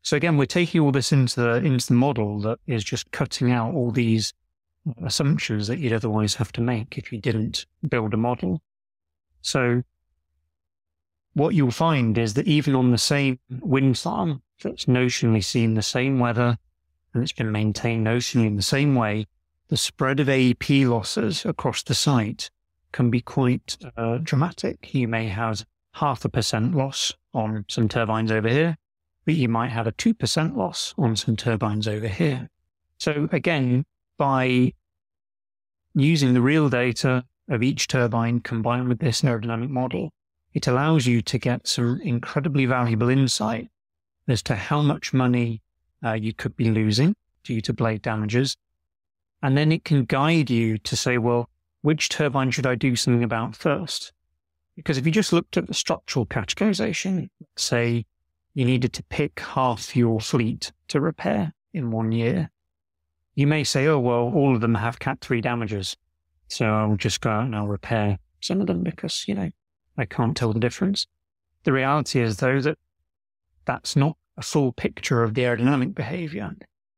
So 0.03 0.17
again, 0.17 0.37
we're 0.37 0.47
taking 0.47 0.81
all 0.81 0.93
this 0.93 1.13
into 1.13 1.41
the, 1.41 1.55
into 1.57 1.89
the 1.89 1.95
model 1.95 2.41
that 2.41 2.59
is 2.67 2.83
just 2.83 3.11
cutting 3.11 3.53
out 3.53 3.75
all 3.75 3.91
these 3.91 4.33
assumptions 5.05 5.69
that 5.69 5.79
you'd 5.79 5.93
otherwise 5.93 6.35
have 6.35 6.53
to 6.53 6.61
make 6.61 6.99
if 6.99 7.13
you 7.13 7.21
didn't 7.21 7.67
build 7.89 8.15
a 8.15 8.17
model. 8.17 8.61
So 9.43 9.83
what 11.35 11.55
you'll 11.55 11.71
find 11.71 12.19
is 12.19 12.35
that 12.35 12.49
even 12.49 12.75
on 12.75 12.91
the 12.91 12.99
same 12.99 13.39
wind 13.61 13.99
farm 13.99 14.43
that's 14.63 14.87
notionally 14.87 15.43
seen 15.45 15.75
the 15.75 15.83
same 15.83 16.19
weather 16.19 16.59
and 17.15 17.23
it's 17.23 17.33
been 17.33 17.53
maintained 17.53 18.07
notionally 18.07 18.47
in 18.47 18.57
the 18.57 18.63
same 18.63 18.95
way, 18.95 19.27
the 19.69 19.77
spread 19.77 20.21
of 20.21 20.27
AEP 20.27 20.89
losses 20.89 21.45
across 21.45 21.83
the 21.83 21.95
site 21.95 22.51
can 22.93 23.11
be 23.11 23.21
quite 23.21 23.77
uh, 23.97 24.19
dramatic. 24.19 24.95
You 24.95 25.09
may 25.09 25.29
have 25.29 25.65
half 25.95 26.25
a 26.25 26.29
percent 26.29 26.75
loss 26.75 27.13
on 27.35 27.65
some 27.69 27.89
turbines 27.89 28.31
over 28.31 28.49
here, 28.49 28.77
but 29.25 29.35
you 29.35 29.49
might 29.49 29.71
have 29.71 29.87
a 29.87 29.93
2% 29.93 30.57
loss 30.57 30.95
on 30.99 31.17
some 31.17 31.37
turbines 31.37 31.89
over 31.89 32.09
here. 32.09 32.49
So 32.99 33.29
again, 33.33 33.85
by 34.19 34.73
using 35.95 36.35
the 36.35 36.41
real 36.41 36.69
data 36.69 37.25
of 37.49 37.63
each 37.63 37.89
turbine 37.89 38.41
combined 38.41 38.89
with 38.89 38.99
this 38.99 39.23
aerodynamic 39.23 39.69
model, 39.69 40.11
it 40.55 40.67
allows 40.67 41.07
you 41.07 41.23
to 41.23 41.39
get 41.39 41.67
some 41.67 42.01
incredibly 42.03 42.67
valuable 42.67 43.09
insight 43.09 43.69
as 44.29 44.43
to 44.45 44.55
how 44.55 44.83
much 44.83 45.13
money 45.13 45.63
uh, 46.05 46.13
you 46.13 46.33
could 46.33 46.57
be 46.57 46.71
losing 46.71 47.15
due 47.45 47.61
to 47.61 47.73
blade 47.73 48.03
damages. 48.03 48.57
And 49.43 49.57
then 49.57 49.73
it 49.73 49.85
can 49.85 50.05
guide 50.05 50.51
you 50.51 50.79
to 50.79 50.97
say, 50.97 51.19
well, 51.19 51.49
which 51.83 52.09
turbine 52.09 52.51
should 52.51 52.67
I 52.67 52.75
do 52.75 52.97
something 52.97 53.23
about 53.23 53.55
first? 53.55 54.13
Because 54.77 54.97
if 54.97 55.05
you 55.05 55.13
just 55.13 55.33
looked 55.33 55.57
at 55.57 55.67
the 55.67 55.75
structural 55.75 56.25
categorization, 56.27 57.29
say 57.57 58.07
you 58.55 58.65
needed 58.65 58.93
to 58.95 59.05
pick 59.05 59.39
half 59.41 59.95
your 59.95 60.21
fleet 60.21 60.73
to 60.89 61.01
repair 61.01 61.53
in 61.75 61.91
one 61.91 62.13
year, 62.13 62.51
you 63.35 63.47
may 63.47 63.65
say, 63.65 63.87
oh, 63.87 63.99
well, 63.99 64.33
all 64.35 64.55
of 64.55 64.61
them 64.61 64.75
have 64.75 64.99
Cat 64.99 65.21
3 65.21 65.41
damages. 65.41 65.97
So 66.49 66.67
I'll 66.67 66.97
just 66.97 67.21
go 67.21 67.31
out 67.31 67.45
and 67.45 67.57
I'll 67.57 67.67
repair 67.67 68.19
some 68.41 68.61
of 68.61 68.67
them 68.67 68.83
because, 68.83 69.25
you 69.27 69.35
know, 69.35 69.51
I 69.97 70.05
can't 70.05 70.37
tell 70.37 70.53
the 70.53 70.61
difference. 70.61 71.07
The 71.65 71.73
reality 71.73 72.21
is, 72.21 72.39
though, 72.39 72.61
that 72.61 72.79
that's 73.65 73.97
not 73.97 74.17
a 74.37 74.43
full 74.43 74.73
picture 74.73 75.23
of 75.23 75.35
the 75.35 75.43
aerodynamic 75.43 75.95
behavior. 75.95 76.55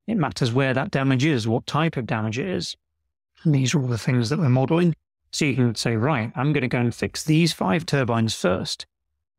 It 0.06 0.16
matters 0.16 0.52
where 0.52 0.74
that 0.74 0.90
damage 0.90 1.24
is, 1.24 1.46
what 1.46 1.66
type 1.66 1.96
of 1.96 2.06
damage 2.06 2.38
it 2.38 2.48
is. 2.48 2.76
And 3.44 3.54
these 3.54 3.74
are 3.74 3.80
all 3.80 3.88
the 3.88 3.98
things 3.98 4.30
that 4.30 4.38
we're 4.38 4.48
modeling. 4.48 4.94
So 5.30 5.44
you 5.44 5.54
can 5.54 5.74
say, 5.74 5.96
right, 5.96 6.32
I'm 6.34 6.52
going 6.52 6.62
to 6.62 6.68
go 6.68 6.78
and 6.78 6.94
fix 6.94 7.24
these 7.24 7.52
five 7.52 7.84
turbines 7.86 8.34
first, 8.34 8.86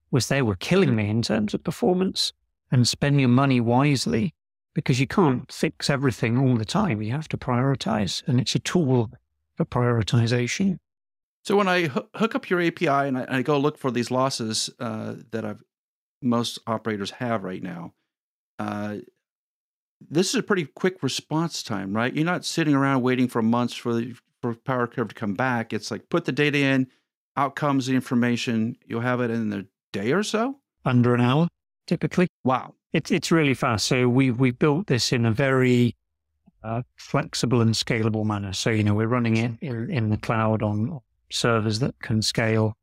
which 0.10 0.28
they 0.28 0.42
were 0.42 0.56
killing 0.56 0.96
me 0.96 1.10
in 1.10 1.22
terms 1.22 1.54
of 1.54 1.64
performance, 1.64 2.34
and 2.72 2.88
spend 2.88 3.20
your 3.20 3.30
money 3.30 3.62
wisely 3.62 4.34
because 4.74 5.00
you 5.00 5.08
can't 5.08 5.50
fix 5.52 5.90
everything 5.90 6.38
all 6.38 6.58
the 6.58 6.66
time. 6.66 7.02
You 7.02 7.14
have 7.14 7.30
to 7.30 7.38
prioritize, 7.38 8.22
and 8.28 8.40
it's 8.40 8.56
a 8.56 8.60
tool 8.60 9.10
for 9.56 9.66
prioritization. 9.66 10.78
So 11.44 11.56
when 11.56 11.68
I 11.68 11.84
hook 12.16 12.36
up 12.36 12.50
your 12.50 12.62
API 12.62 12.88
and 12.88 13.18
I, 13.18 13.42
go 13.42 13.58
look 13.58 13.78
for 13.78 13.92
these 13.92 14.12
losses 14.12 14.70
uh, 14.80 15.16
that 15.32 15.46
I've, 15.46 15.64
most 16.22 16.60
operators 16.68 17.12
have 17.12 17.44
right 17.44 17.62
now, 17.64 17.94
uh, 18.60 18.98
this 20.10 20.30
is 20.30 20.36
a 20.36 20.44
pretty 20.44 20.66
quick 20.66 21.02
response 21.04 21.64
time, 21.64 21.96
right? 21.96 22.14
You're 22.14 22.26
not 22.26 22.46
sitting 22.46 22.74
around 22.74 23.02
waiting 23.02 23.28
for 23.28 23.42
months 23.42 23.74
for 23.74 23.94
the, 23.94 24.16
for 24.42 24.54
PowerCurve 24.54 25.10
to 25.10 25.16
come 25.16 25.34
back. 25.34 25.74
It's 25.74 25.92
like 25.92 26.10
put 26.10 26.26
the 26.26 26.32
data 26.32 26.58
in, 26.58 26.88
out 27.38 27.56
comes 27.56 27.88
the 27.88 27.96
information. 27.96 28.78
You'll 28.86 29.02
have 29.02 29.22
it 29.22 29.32
in 29.32 29.52
a 29.54 29.66
day 29.92 30.12
or 30.12 30.24
so. 30.24 30.60
Under 30.86 31.14
an 31.16 31.22
hour. 31.22 31.48
typically. 31.88 32.28
Wow. 32.44 32.76
It's, 32.94 33.12
it's 33.12 33.32
really 33.32 33.54
fast. 33.54 33.88
So 33.88 34.08
we, 34.08 34.32
we 34.32 34.52
built 34.52 34.88
this 34.88 35.12
in 35.12 35.26
a 35.26 35.32
very 35.32 35.96
uh, 36.64 36.82
flexible 36.96 37.62
and 37.62 37.74
scalable 37.74 38.26
manner. 38.26 38.54
So, 38.54 38.70
you 38.70 38.84
know, 38.84 38.94
we're 38.94 39.08
running 39.08 39.38
it 39.38 39.52
in, 39.62 39.92
in 39.92 40.10
the 40.10 40.18
cloud 40.18 40.64
on 40.64 41.00
servers 41.32 41.80
that 41.80 42.00
can 42.00 42.22
scale. 42.22 42.76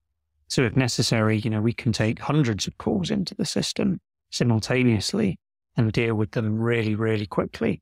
So 0.48 0.62
if 0.62 0.76
necessary, 0.76 1.38
you 1.38 1.50
know, 1.50 1.62
we 1.62 1.72
can 1.72 1.92
take 1.92 2.18
hundreds 2.18 2.66
of 2.66 2.76
calls 2.78 3.10
into 3.10 3.34
the 3.34 3.46
system 3.46 4.00
simultaneously 4.30 5.38
and 5.76 5.92
deal 5.92 6.14
with 6.14 6.32
them 6.32 6.58
really, 6.58 6.94
really 6.94 7.26
quickly. 7.26 7.80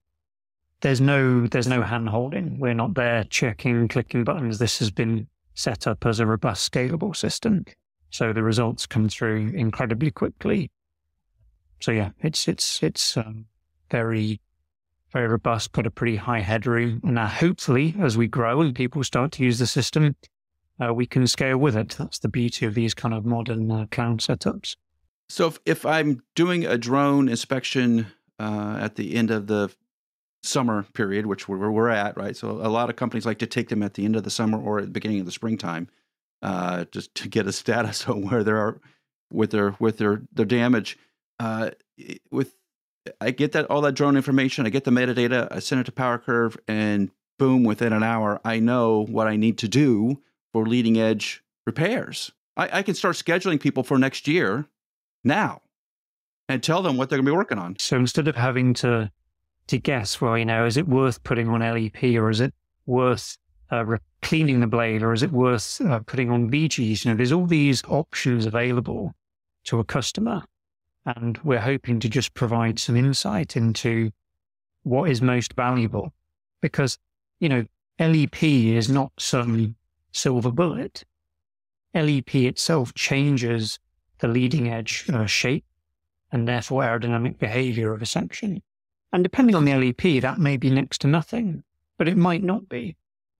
There's 0.80 1.00
no, 1.00 1.46
there's 1.46 1.66
no 1.66 1.82
hand 1.82 2.08
holding. 2.08 2.58
We're 2.58 2.74
not 2.74 2.94
there 2.94 3.24
checking, 3.24 3.88
clicking 3.88 4.24
buttons. 4.24 4.58
This 4.58 4.78
has 4.78 4.90
been 4.90 5.26
set 5.54 5.86
up 5.86 6.06
as 6.06 6.20
a 6.20 6.26
robust, 6.26 6.72
scalable 6.72 7.14
system. 7.14 7.64
So 8.10 8.32
the 8.32 8.42
results 8.42 8.86
come 8.86 9.08
through 9.08 9.52
incredibly 9.54 10.10
quickly. 10.10 10.70
So 11.80 11.92
yeah, 11.92 12.10
it's, 12.20 12.48
it's, 12.48 12.82
it's 12.82 13.16
um, 13.16 13.46
very, 13.90 14.40
very 15.12 15.28
robust, 15.28 15.72
got 15.72 15.86
a 15.86 15.90
pretty 15.90 16.16
high 16.16 16.40
headroom. 16.40 17.00
Now 17.02 17.26
hopefully 17.26 17.94
as 18.00 18.16
we 18.16 18.26
grow 18.26 18.60
and 18.60 18.74
people 18.74 19.04
start 19.04 19.32
to 19.32 19.44
use 19.44 19.58
the 19.58 19.66
system, 19.66 20.16
uh, 20.80 20.94
we 20.94 21.06
can 21.06 21.26
scale 21.26 21.58
with 21.58 21.76
it. 21.76 21.90
That's 21.98 22.18
the 22.18 22.28
beauty 22.28 22.64
of 22.64 22.74
these 22.74 22.94
kind 22.94 23.12
of 23.12 23.26
modern 23.26 23.70
uh, 23.70 23.86
cloud 23.90 24.20
setups. 24.20 24.76
So 25.30 25.46
if, 25.46 25.60
if 25.64 25.86
I'm 25.86 26.24
doing 26.34 26.66
a 26.66 26.76
drone 26.76 27.28
inspection 27.28 28.08
uh, 28.40 28.78
at 28.80 28.96
the 28.96 29.14
end 29.14 29.30
of 29.30 29.46
the 29.46 29.70
summer 30.42 30.82
period, 30.92 31.26
which 31.26 31.48
we're, 31.48 31.70
we're 31.70 31.88
at, 31.88 32.16
right? 32.16 32.36
So 32.36 32.50
a 32.50 32.66
lot 32.68 32.90
of 32.90 32.96
companies 32.96 33.26
like 33.26 33.38
to 33.38 33.46
take 33.46 33.68
them 33.68 33.84
at 33.84 33.94
the 33.94 34.04
end 34.04 34.16
of 34.16 34.24
the 34.24 34.30
summer 34.30 34.60
or 34.60 34.78
at 34.78 34.86
the 34.86 34.90
beginning 34.90 35.20
of 35.20 35.26
the 35.26 35.32
springtime, 35.32 35.88
uh, 36.42 36.84
just 36.90 37.14
to 37.14 37.28
get 37.28 37.46
a 37.46 37.52
status 37.52 38.08
on 38.08 38.28
where 38.28 38.42
they 38.42 38.50
are 38.50 38.80
with 39.32 39.52
their 39.52 39.76
with 39.78 39.98
their 39.98 40.22
their 40.32 40.46
damage. 40.46 40.98
Uh, 41.38 41.70
with 42.32 42.56
I 43.20 43.30
get 43.30 43.52
that 43.52 43.66
all 43.66 43.82
that 43.82 43.94
drone 43.94 44.16
information, 44.16 44.66
I 44.66 44.70
get 44.70 44.82
the 44.82 44.90
metadata, 44.90 45.46
I 45.52 45.60
send 45.60 45.80
it 45.80 45.84
to 45.84 45.92
PowerCurve, 45.92 46.56
and 46.66 47.10
boom, 47.38 47.62
within 47.62 47.92
an 47.92 48.02
hour, 48.02 48.40
I 48.44 48.58
know 48.58 49.06
what 49.06 49.28
I 49.28 49.36
need 49.36 49.58
to 49.58 49.68
do 49.68 50.20
for 50.52 50.66
leading 50.66 50.98
edge 50.98 51.44
repairs. 51.68 52.32
I, 52.56 52.78
I 52.78 52.82
can 52.82 52.96
start 52.96 53.14
scheduling 53.14 53.60
people 53.60 53.84
for 53.84 53.96
next 53.96 54.26
year 54.26 54.66
now 55.24 55.60
and 56.48 56.62
tell 56.62 56.82
them 56.82 56.96
what 56.96 57.08
they're 57.08 57.18
going 57.18 57.26
to 57.26 57.32
be 57.32 57.36
working 57.36 57.58
on. 57.58 57.76
So 57.78 57.96
instead 57.96 58.28
of 58.28 58.36
having 58.36 58.74
to 58.74 59.10
to 59.68 59.78
guess, 59.78 60.20
well, 60.20 60.36
you 60.36 60.44
know, 60.44 60.66
is 60.66 60.76
it 60.76 60.88
worth 60.88 61.22
putting 61.22 61.48
on 61.48 61.60
LEP 61.60 62.02
or 62.16 62.28
is 62.28 62.40
it 62.40 62.52
worth 62.86 63.38
uh, 63.70 63.84
cleaning 64.20 64.58
the 64.58 64.66
blade 64.66 65.00
or 65.00 65.12
is 65.12 65.22
it 65.22 65.30
worth 65.30 65.80
uh, 65.80 66.00
putting 66.00 66.28
on 66.28 66.50
VGs? 66.50 67.04
You 67.04 67.10
know, 67.12 67.16
there's 67.16 67.30
all 67.30 67.46
these 67.46 67.84
options 67.84 68.46
available 68.46 69.14
to 69.64 69.78
a 69.78 69.84
customer. 69.84 70.42
And 71.06 71.38
we're 71.44 71.60
hoping 71.60 72.00
to 72.00 72.08
just 72.08 72.34
provide 72.34 72.80
some 72.80 72.96
insight 72.96 73.56
into 73.56 74.10
what 74.82 75.08
is 75.08 75.22
most 75.22 75.54
valuable 75.54 76.12
because, 76.60 76.98
you 77.38 77.48
know, 77.48 77.64
LEP 78.00 78.42
is 78.42 78.88
not 78.88 79.12
some 79.18 79.76
silver 80.12 80.50
bullet. 80.50 81.04
LEP 81.94 82.34
itself 82.34 82.92
changes 82.94 83.78
the 84.20 84.28
leading 84.28 84.68
edge 84.68 85.04
uh, 85.12 85.26
shape 85.26 85.64
and 86.32 86.46
therefore 86.46 86.82
aerodynamic 86.82 87.38
behavior 87.38 87.92
of 87.92 88.02
a 88.02 88.06
section. 88.06 88.62
And 89.12 89.24
depending 89.24 89.56
on 89.56 89.64
the 89.64 89.74
LEP, 89.74 90.22
that 90.22 90.38
may 90.38 90.56
be 90.56 90.70
next 90.70 91.00
to 91.00 91.08
nothing, 91.08 91.64
but 91.98 92.08
it 92.08 92.16
might 92.16 92.42
not 92.42 92.68
be. 92.68 92.96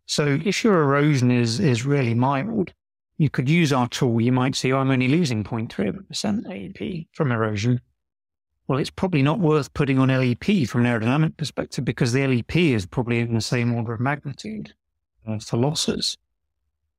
So 0.07 0.41
if 0.45 0.65
your 0.65 0.83
erosion 0.83 1.31
is, 1.31 1.61
is 1.61 1.87
really 1.87 2.15
mild, 2.15 2.73
you 3.17 3.31
could 3.31 3.49
use 3.49 3.73
our 3.73 3.89
tool. 3.89 4.21
You 4.21 4.33
might 4.33 4.57
say, 4.57 4.73
oh, 4.73 4.79
I'm 4.79 4.91
only 4.91 5.07
losing 5.07 5.45
0.3% 5.45 6.45
LEP 6.47 7.07
from 7.13 7.31
erosion. 7.31 7.81
Well, 8.67 8.79
it's 8.79 8.91
probably 8.91 9.23
not 9.23 9.41
worth 9.41 9.75
putting 9.75 9.99
on 9.99 10.09
LEP 10.09 10.67
from 10.67 10.85
an 10.85 11.01
aerodynamic 11.01 11.37
perspective 11.37 11.85
because 11.85 12.13
the 12.13 12.27
LEP 12.27 12.57
is 12.57 12.87
probably 12.87 13.21
in 13.21 13.35
the 13.35 13.41
same 13.41 13.75
order 13.75 13.93
of 13.93 14.01
magnitude 14.01 14.75
for 15.45 15.57
losses. 15.57 16.17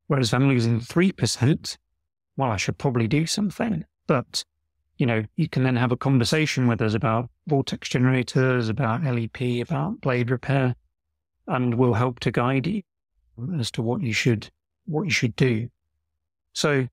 Whereas 0.08 0.28
if 0.30 0.34
I'm 0.34 0.48
losing 0.48 0.80
3%, 0.80 1.78
well, 2.38 2.52
I 2.52 2.58
should 2.58 2.78
probably 2.78 3.08
do 3.08 3.26
something. 3.26 3.86
But 4.08 4.44
you 4.98 5.06
know, 5.06 5.24
you 5.36 5.50
can 5.50 5.64
then 5.64 5.78
have 5.78 5.92
a 5.92 5.98
conversation 5.98 6.68
with 6.68 6.82
us 6.82 6.94
about 6.94 7.30
vortex 7.48 7.90
generators, 7.90 8.70
about 8.70 9.04
LEP, 9.04 9.62
about 9.62 10.00
blade 10.02 10.30
repair, 10.30 10.76
and 11.48 11.76
we'll 11.76 11.96
help 11.96 12.20
to 12.20 12.32
guide 12.32 12.68
you 12.68 12.84
as 13.60 13.72
to 13.72 13.82
what 13.82 14.02
you 14.02 14.14
should 14.14 14.50
what 14.86 15.04
you 15.04 15.12
should 15.12 15.36
do. 15.36 15.70
So 16.54 16.88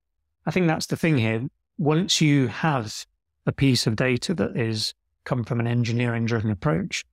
I 0.47 0.50
think 0.50 0.66
that's 0.66 0.87
the 0.87 0.97
thing 0.97 1.18
here. 1.18 1.49
Once 1.78 2.21
you 2.21 2.49
have 2.49 3.07
a 3.47 3.52
piece 3.52 3.87
of 3.87 3.97
data 3.97 4.35
that 4.35 4.57
is 4.57 4.95
come 5.25 5.45
from 5.45 5.61
an 5.61 5.66
engineering 5.66 6.26
driven 6.26 6.50
approach, 6.50 7.04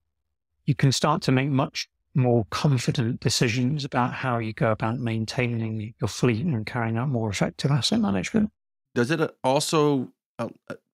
you 0.64 0.74
can 0.74 0.92
start 0.92 1.22
to 1.22 1.32
make 1.32 1.48
much 1.48 1.88
more 2.16 2.46
confident 2.50 3.20
decisions 3.20 3.84
about 3.84 4.12
how 4.12 4.38
you 4.38 4.52
go 4.52 4.70
about 4.70 4.98
maintaining 4.98 5.94
your 6.00 6.08
fleet 6.08 6.44
and 6.44 6.66
carrying 6.66 6.96
out 6.96 7.08
more 7.08 7.28
effective 7.28 7.70
asset 7.70 8.00
management. 8.00 8.50
Does 8.94 9.10
it 9.10 9.20
also 9.44 10.10
uh, 10.38 10.48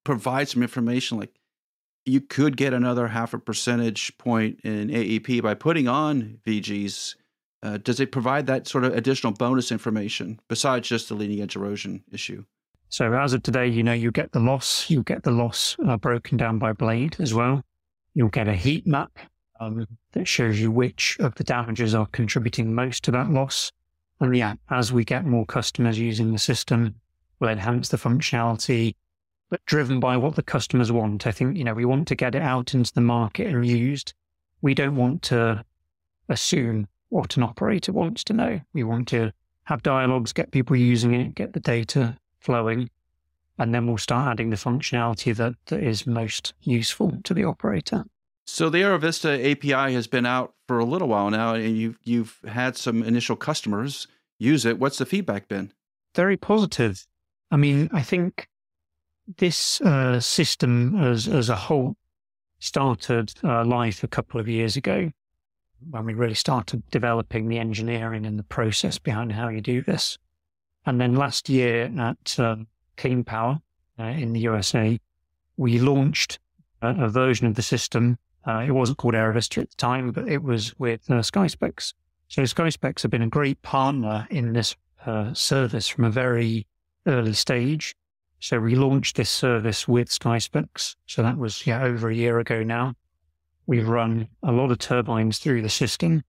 provide 0.05 0.49
some 0.49 0.63
information 0.63 1.19
like 1.19 1.33
you 2.05 2.21
could 2.21 2.57
get 2.57 2.75
another 2.75 3.09
half 3.09 3.33
a 3.33 3.39
percentage 3.39 4.17
point 4.19 4.61
in 4.65 4.89
AEP 4.89 5.43
by 5.43 5.55
putting 5.55 5.89
on 5.89 6.39
VGs. 6.47 7.15
Uh, 7.63 7.79
does 7.79 8.01
it 8.01 8.11
provide 8.11 8.47
that 8.47 8.67
sort 8.67 8.83
of 8.83 8.95
additional 8.97 9.33
bonus 9.33 9.71
information 9.71 10.41
besides 10.49 10.89
just 10.89 11.09
the 11.09 11.15
leading 11.15 11.41
edge 11.41 11.55
erosion 11.55 12.03
issue? 12.11 12.45
So 12.89 13.13
as 13.15 13.33
of 13.33 13.43
today, 13.43 13.69
you 13.69 13.83
know, 13.83 13.93
you 13.93 14.11
get 14.11 14.33
the 14.33 14.41
loss, 14.41 14.91
you 14.91 15.03
get 15.05 15.23
the 15.23 15.31
loss 15.31 15.77
uh, 15.87 15.97
broken 15.97 16.37
down 16.37 16.59
by 16.59 16.73
blade 16.73 17.17
as 17.21 17.33
well. 17.33 17.63
You'll 18.15 18.29
get 18.29 18.49
a 18.49 18.55
heat 18.55 18.87
map 18.87 19.19
um, 19.63 19.87
that 20.13 20.27
shows 20.27 20.61
you 20.61 20.71
which 20.71 21.17
of 21.21 21.35
the 21.37 21.45
damages 21.45 21.95
are 21.95 22.07
contributing 22.07 22.75
most 22.75 23.05
to 23.05 23.11
that 23.13 23.31
loss. 23.31 23.73
And 24.21 24.37
yeah, 24.37 24.55
as 24.71 24.93
we 24.93 25.05
get 25.05 25.25
more 25.25 25.47
customers 25.47 25.99
using 25.99 26.33
the 26.33 26.39
system, 26.39 26.95
we'll 27.39 27.51
enhance 27.51 27.89
the 27.89 27.97
functionality, 27.97 28.95
but 29.51 29.65
driven 29.67 30.01
by 30.01 30.17
what 30.17 30.37
the 30.37 30.43
customers 30.43 30.93
want. 30.93 31.27
I 31.27 31.33
think, 31.33 31.57
you 31.57 31.65
know, 31.65 31.75
we 31.75 31.85
want 31.85 32.09
to 32.09 32.15
get 32.15 32.35
it 32.35 32.43
out 32.43 32.75
into 32.75 32.93
the 32.93 33.01
market 33.01 33.49
and 33.49 33.67
used. 33.67 34.15
We 34.61 34.75
don't 34.75 34.97
want 34.97 35.23
to 35.23 35.65
assume 36.29 36.89
what 37.09 37.37
an 37.37 37.43
operator 37.43 37.93
wants 37.93 38.25
to 38.25 38.33
know. 38.33 38.61
We 38.73 38.85
want 38.85 39.09
to 39.09 39.33
have 39.65 39.83
dialogues, 39.83 40.33
get 40.33 40.51
people 40.51 40.77
using 40.77 41.15
it, 41.15 41.35
get 41.35 41.53
the 41.53 41.61
data 41.61 42.17
flowing, 42.39 42.91
and 43.59 43.75
then 43.75 43.87
we'll 43.87 43.99
start 43.99 44.33
adding 44.33 44.51
the 44.51 44.57
functionality 44.57 45.35
that, 45.37 45.55
that 45.67 45.83
is 45.83 46.07
most 46.07 46.55
useful 46.63 47.19
to 47.25 47.35
the 47.35 47.45
operator. 47.45 48.05
So 48.45 48.69
the 48.69 48.79
Aerovista 48.79 49.53
API 49.53 49.95
has 49.95 50.07
been 50.07 50.27
out 50.27 50.55
for 50.67 50.79
a 50.79 50.85
little 50.85 51.09
while 51.09 51.31
now, 51.31 51.55
and 51.55 51.77
you've 51.77 51.99
you've 52.03 52.41
had 52.47 52.77
some 52.77 53.03
initial 53.03 53.37
customers 53.37 54.07
use 54.39 54.65
it. 54.65 54.79
What's 54.79 54.99
the 54.99 55.07
feedback 55.07 55.49
been? 55.49 55.73
Very 56.15 56.37
positive. 56.37 57.07
I 57.51 57.57
mean, 57.57 57.89
I 57.93 58.03
think 58.03 58.49
this 59.39 59.81
uh, 59.81 60.21
system 60.21 60.97
as, 61.01 61.29
as 61.29 61.49
a 61.49 61.57
whole 61.57 61.97
started 62.59 63.33
uh, 63.45 63.65
life 63.65 64.03
a 64.03 64.09
couple 64.09 64.41
of 64.41 64.49
years 64.49 64.77
ago 64.77 65.11
when 65.91 66.05
we 66.05 66.15
really 66.15 66.35
started 66.35 66.83
developing 66.91 67.49
the 67.49 67.59
engineering 67.59 68.25
and 68.25 68.39
the 68.39 68.45
process 68.45 68.99
behind 68.99 69.33
how 69.33 69.49
you 69.49 69.61
do 69.61 69.83
this. 69.83 70.19
And 70.87 71.01
then 71.01 71.15
last 71.15 71.49
year 71.49 71.93
at 71.99 72.39
um, 72.39 72.67
Clean 72.97 73.25
Power 73.25 73.61
uh, 73.99 74.05
in 74.05 74.33
the 74.33 74.41
USA, 74.41 74.99
we 75.57 75.79
launched 75.79 76.39
a, 76.81 77.05
a 77.05 77.09
version 77.09 77.47
of 77.47 77.55
the 77.55 77.63
system. 77.63 78.19
Uh, 78.47 78.65
it 78.67 78.73
wasn't 78.73 78.99
called 78.99 79.15
Aerovista 79.15 79.63
at 79.63 79.71
the 79.71 79.77
time, 79.77 80.11
but 80.11 80.29
it 80.29 80.43
was 80.43 80.79
with 80.79 81.09
uh, 81.11 81.15
SkySpecs. 81.15 81.95
So 82.29 82.43
SkySpecs 82.43 83.03
have 83.03 83.11
been 83.11 83.23
a 83.23 83.29
great 83.29 83.61
partner 83.63 84.27
in 84.31 84.53
this 84.53 84.75
uh, 85.07 85.35
service 85.35 85.87
from 85.87 86.05
a 86.05 86.11
very 86.11 86.67
early 87.07 87.35
stage. 87.35 87.95
So 88.41 88.59
we 88.59 88.75
launched 88.75 89.17
this 89.17 89.31
service 89.31 89.87
with 89.87 90.09
SkySpecs. 90.09 90.97
So 91.07 91.23
that 91.23 91.39
was 91.39 91.67
yeah 91.67 91.83
over 91.83 92.09
a 92.09 92.15
year 92.15 92.39
ago 92.41 92.63
now. 92.63 92.95
We've 93.67 93.89
run 93.89 94.29
a 94.43 94.51
lot 94.51 94.73
of 94.73 94.79
turbines 94.79 95.39
through 95.39 95.63
the 95.63 95.69
system. 95.69 96.25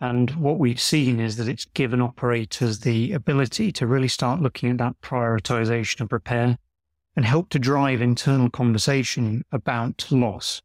And 0.00 0.30
what 0.32 0.58
we've 0.58 0.80
seen 0.80 1.18
is 1.18 1.36
that 1.36 1.48
it's 1.48 1.64
given 1.64 2.00
operators 2.00 2.80
the 2.80 3.12
ability 3.12 3.72
to 3.72 3.86
really 3.86 4.08
start 4.08 4.40
looking 4.40 4.70
at 4.70 4.78
that 4.78 5.00
prioritization 5.00 6.02
of 6.02 6.12
repair 6.12 6.58
and 7.16 7.24
help 7.24 7.48
to 7.48 7.58
drive 7.58 8.00
internal 8.00 8.50
conversation 8.50 9.44
about 9.50 10.06
loss. 10.10 10.62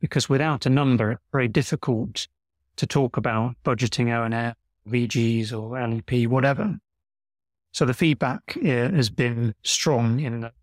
Because 0.00 0.28
without 0.28 0.66
a 0.66 0.70
number, 0.70 1.12
it's 1.12 1.22
very 1.30 1.48
difficult 1.48 2.26
to 2.76 2.86
talk 2.86 3.16
about 3.16 3.54
budgeting 3.64 4.10
O&M, 4.10 4.54
VGs 4.88 5.52
or 5.52 5.78
LEP, 5.78 6.28
whatever. 6.28 6.78
So 7.72 7.84
the 7.84 7.94
feedback 7.94 8.58
has 8.62 9.10
been 9.10 9.54
strong 9.62 10.20
in 10.20 10.40
that, 10.40 10.54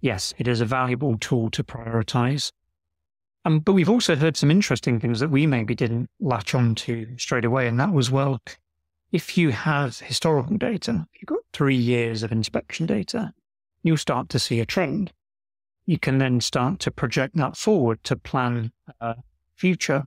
yes, 0.00 0.32
it 0.38 0.48
is 0.48 0.60
a 0.60 0.64
valuable 0.64 1.18
tool 1.18 1.50
to 1.50 1.64
prioritize. 1.64 2.52
Um, 3.44 3.60
but 3.60 3.72
we've 3.72 3.90
also 3.90 4.16
heard 4.16 4.36
some 4.36 4.50
interesting 4.50 5.00
things 5.00 5.20
that 5.20 5.30
we 5.30 5.46
maybe 5.46 5.74
didn't 5.74 6.10
latch 6.20 6.54
on 6.54 6.74
to 6.76 7.06
straight 7.18 7.44
away. 7.44 7.66
And 7.66 7.78
that 7.80 7.92
was, 7.92 8.10
well, 8.10 8.40
if 9.12 9.38
you 9.38 9.50
have 9.50 9.98
historical 9.98 10.56
data, 10.56 11.06
if 11.12 11.22
you've 11.22 11.28
got 11.28 11.44
three 11.52 11.76
years 11.76 12.22
of 12.22 12.32
inspection 12.32 12.86
data, 12.86 13.32
you'll 13.82 13.96
start 13.96 14.28
to 14.30 14.38
see 14.38 14.60
a 14.60 14.66
trend. 14.66 15.12
You 15.88 15.98
can 15.98 16.18
then 16.18 16.38
start 16.38 16.78
to 16.78 16.90
project 16.90 17.34
that 17.34 17.56
forward 17.56 18.04
to 18.04 18.14
plan 18.14 18.70
uh, 19.00 19.14
future 19.56 20.04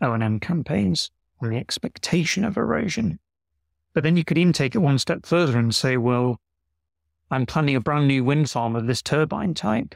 O&M 0.00 0.40
campaigns 0.40 1.10
on 1.42 1.50
the 1.50 1.58
expectation 1.58 2.46
of 2.46 2.56
erosion. 2.56 3.18
But 3.92 4.04
then 4.04 4.16
you 4.16 4.24
could 4.24 4.38
even 4.38 4.54
take 4.54 4.74
it 4.74 4.78
one 4.78 4.98
step 4.98 5.26
further 5.26 5.58
and 5.58 5.74
say, 5.74 5.98
well, 5.98 6.40
I'm 7.30 7.44
planning 7.44 7.76
a 7.76 7.80
brand 7.80 8.08
new 8.08 8.24
wind 8.24 8.48
farm 8.48 8.74
of 8.74 8.86
this 8.86 9.02
turbine 9.02 9.52
type. 9.52 9.94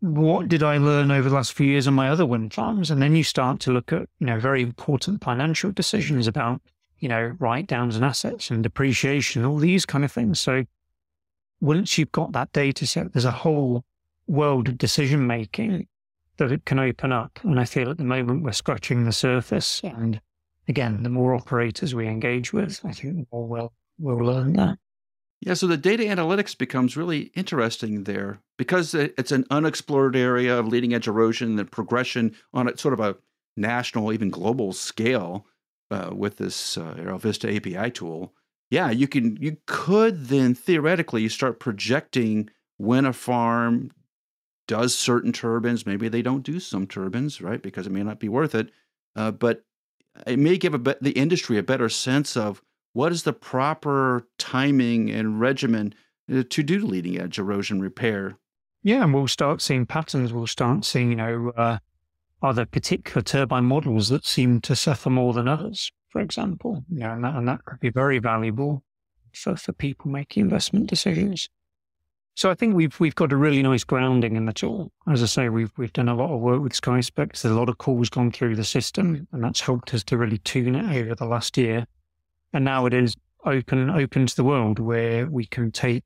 What 0.00 0.48
did 0.48 0.62
I 0.62 0.76
learn 0.76 1.10
over 1.10 1.30
the 1.30 1.34
last 1.34 1.54
few 1.54 1.68
years 1.68 1.88
on 1.88 1.94
my 1.94 2.10
other 2.10 2.26
wind 2.26 2.52
farms? 2.52 2.90
And 2.90 3.00
then 3.00 3.16
you 3.16 3.24
start 3.24 3.58
to 3.60 3.72
look 3.72 3.90
at, 3.90 4.06
you 4.18 4.26
know, 4.26 4.38
very 4.38 4.60
important 4.60 5.24
financial 5.24 5.72
decisions 5.72 6.26
about, 6.26 6.60
you 6.98 7.08
know, 7.08 7.34
write 7.38 7.68
downs 7.68 7.96
and 7.96 8.04
assets 8.04 8.50
and 8.50 8.62
depreciation, 8.62 9.46
all 9.46 9.56
these 9.56 9.86
kind 9.86 10.04
of 10.04 10.12
things. 10.12 10.38
So 10.38 10.66
once 11.62 11.96
you've 11.96 12.12
got 12.12 12.32
that 12.32 12.52
data 12.52 12.86
set, 12.86 13.14
there's 13.14 13.24
a 13.24 13.30
whole 13.30 13.86
world 14.26 14.68
of 14.68 14.78
decision 14.78 15.26
making 15.26 15.86
that 16.38 16.52
it 16.52 16.64
can 16.64 16.78
open 16.78 17.12
up. 17.12 17.38
And 17.42 17.60
I 17.60 17.64
feel 17.64 17.90
at 17.90 17.98
the 17.98 18.04
moment 18.04 18.42
we're 18.42 18.52
scratching 18.52 19.04
the 19.04 19.12
surface. 19.12 19.80
And 19.84 20.20
again, 20.68 21.02
the 21.02 21.08
more 21.08 21.34
operators 21.34 21.94
we 21.94 22.06
engage 22.06 22.52
with, 22.52 22.80
I 22.84 22.92
think 22.92 23.16
the 23.16 23.26
more 23.32 23.46
we'll, 23.46 23.72
we'll 23.98 24.24
learn 24.24 24.54
that. 24.54 24.78
Yeah, 25.40 25.54
so 25.54 25.66
the 25.66 25.76
data 25.76 26.04
analytics 26.04 26.56
becomes 26.56 26.96
really 26.96 27.32
interesting 27.34 28.04
there 28.04 28.38
because 28.58 28.94
it's 28.94 29.32
an 29.32 29.44
unexplored 29.50 30.14
area 30.14 30.56
of 30.56 30.68
leading 30.68 30.94
edge 30.94 31.08
erosion 31.08 31.58
and 31.58 31.70
progression 31.70 32.36
on 32.54 32.68
a 32.68 32.78
sort 32.78 32.94
of 32.94 33.00
a 33.00 33.16
national, 33.56 34.12
even 34.12 34.30
global 34.30 34.72
scale 34.72 35.44
uh, 35.90 36.10
with 36.12 36.36
this 36.36 36.78
uh, 36.78 36.94
AeroVista 36.96 37.56
API 37.56 37.90
tool. 37.90 38.32
Yeah, 38.70 38.90
you 38.90 39.08
can 39.08 39.36
you 39.40 39.58
could 39.66 40.26
then 40.28 40.54
theoretically 40.54 41.28
start 41.28 41.58
projecting 41.58 42.48
when 42.78 43.04
a 43.04 43.12
farm 43.12 43.90
does 44.66 44.96
certain 44.96 45.32
turbines. 45.32 45.86
Maybe 45.86 46.08
they 46.08 46.22
don't 46.22 46.42
do 46.42 46.60
some 46.60 46.86
turbines, 46.86 47.40
right? 47.40 47.62
Because 47.62 47.86
it 47.86 47.92
may 47.92 48.02
not 48.02 48.20
be 48.20 48.28
worth 48.28 48.54
it. 48.54 48.70
Uh, 49.16 49.30
but 49.30 49.64
it 50.26 50.38
may 50.38 50.56
give 50.56 50.80
be- 50.82 50.94
the 51.00 51.12
industry 51.12 51.58
a 51.58 51.62
better 51.62 51.88
sense 51.88 52.36
of 52.36 52.62
what 52.92 53.12
is 53.12 53.22
the 53.22 53.32
proper 53.32 54.28
timing 54.38 55.10
and 55.10 55.40
regimen 55.40 55.94
uh, 56.32 56.42
to 56.48 56.62
do 56.62 56.86
leading 56.86 57.18
edge 57.18 57.38
erosion 57.38 57.80
repair. 57.80 58.38
Yeah, 58.82 59.04
and 59.04 59.14
we'll 59.14 59.28
start 59.28 59.62
seeing 59.62 59.86
patterns. 59.86 60.32
We'll 60.32 60.46
start 60.46 60.84
seeing, 60.84 61.10
you 61.10 61.16
know, 61.16 61.52
uh, 61.56 61.78
are 62.42 62.54
there 62.54 62.66
particular 62.66 63.22
turbine 63.22 63.64
models 63.64 64.08
that 64.08 64.26
seem 64.26 64.60
to 64.62 64.74
suffer 64.74 65.08
more 65.08 65.32
than 65.32 65.46
others, 65.46 65.90
for 66.10 66.20
example? 66.20 66.84
Yeah, 66.88 67.14
and 67.14 67.24
that, 67.24 67.36
and 67.36 67.46
that 67.48 67.64
could 67.64 67.80
be 67.80 67.90
very 67.90 68.18
valuable 68.18 68.82
for, 69.32 69.56
for 69.56 69.72
people 69.72 70.10
making 70.10 70.42
investment 70.42 70.88
decisions. 70.88 71.48
So 72.34 72.50
I 72.50 72.54
think 72.54 72.74
we've 72.74 72.98
we've 72.98 73.14
got 73.14 73.32
a 73.32 73.36
really 73.36 73.62
nice 73.62 73.84
grounding 73.84 74.36
in 74.36 74.46
the 74.46 74.52
tool. 74.52 74.90
As 75.06 75.22
I 75.22 75.26
say, 75.26 75.48
we've 75.48 75.72
we've 75.76 75.92
done 75.92 76.08
a 76.08 76.14
lot 76.14 76.32
of 76.32 76.40
work 76.40 76.62
with 76.62 76.72
SkySpecs. 76.72 77.42
There's 77.42 77.54
a 77.54 77.58
lot 77.58 77.68
of 77.68 77.78
calls 77.78 78.08
gone 78.08 78.32
through 78.32 78.56
the 78.56 78.64
system, 78.64 79.28
and 79.32 79.44
that's 79.44 79.60
helped 79.60 79.92
us 79.92 80.02
to 80.04 80.16
really 80.16 80.38
tune 80.38 80.74
it 80.74 80.96
over 80.96 81.14
the 81.14 81.26
last 81.26 81.58
year. 81.58 81.86
And 82.52 82.64
now 82.64 82.86
it 82.86 82.94
is 82.94 83.16
open 83.44 83.90
open 83.90 84.26
to 84.26 84.36
the 84.36 84.44
world 84.44 84.78
where 84.78 85.26
we 85.26 85.44
can 85.44 85.70
take 85.70 86.04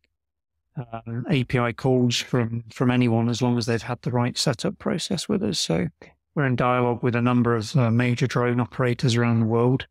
um, 0.77 1.25
API 1.31 1.73
calls 1.73 2.17
from 2.17 2.65
from 2.73 2.91
anyone 2.91 3.29
as 3.29 3.41
long 3.41 3.57
as 3.57 3.67
they've 3.67 3.83
had 3.83 4.03
the 4.03 4.11
right 4.11 4.37
setup 4.37 4.79
process 4.79 5.29
with 5.29 5.43
us. 5.43 5.61
So 5.61 5.87
we're 6.35 6.47
in 6.47 6.57
dialogue 6.57 7.03
with 7.03 7.15
a 7.15 7.23
number 7.23 7.55
of 7.55 7.75
uh, 7.77 7.91
major 7.91 8.27
drone 8.27 8.61
operators 8.61 9.17
around 9.17 9.41
the 9.41 9.47
world. 9.47 9.87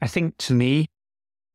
I 0.00 0.06
think 0.06 0.38
to 0.38 0.54
me, 0.54 0.88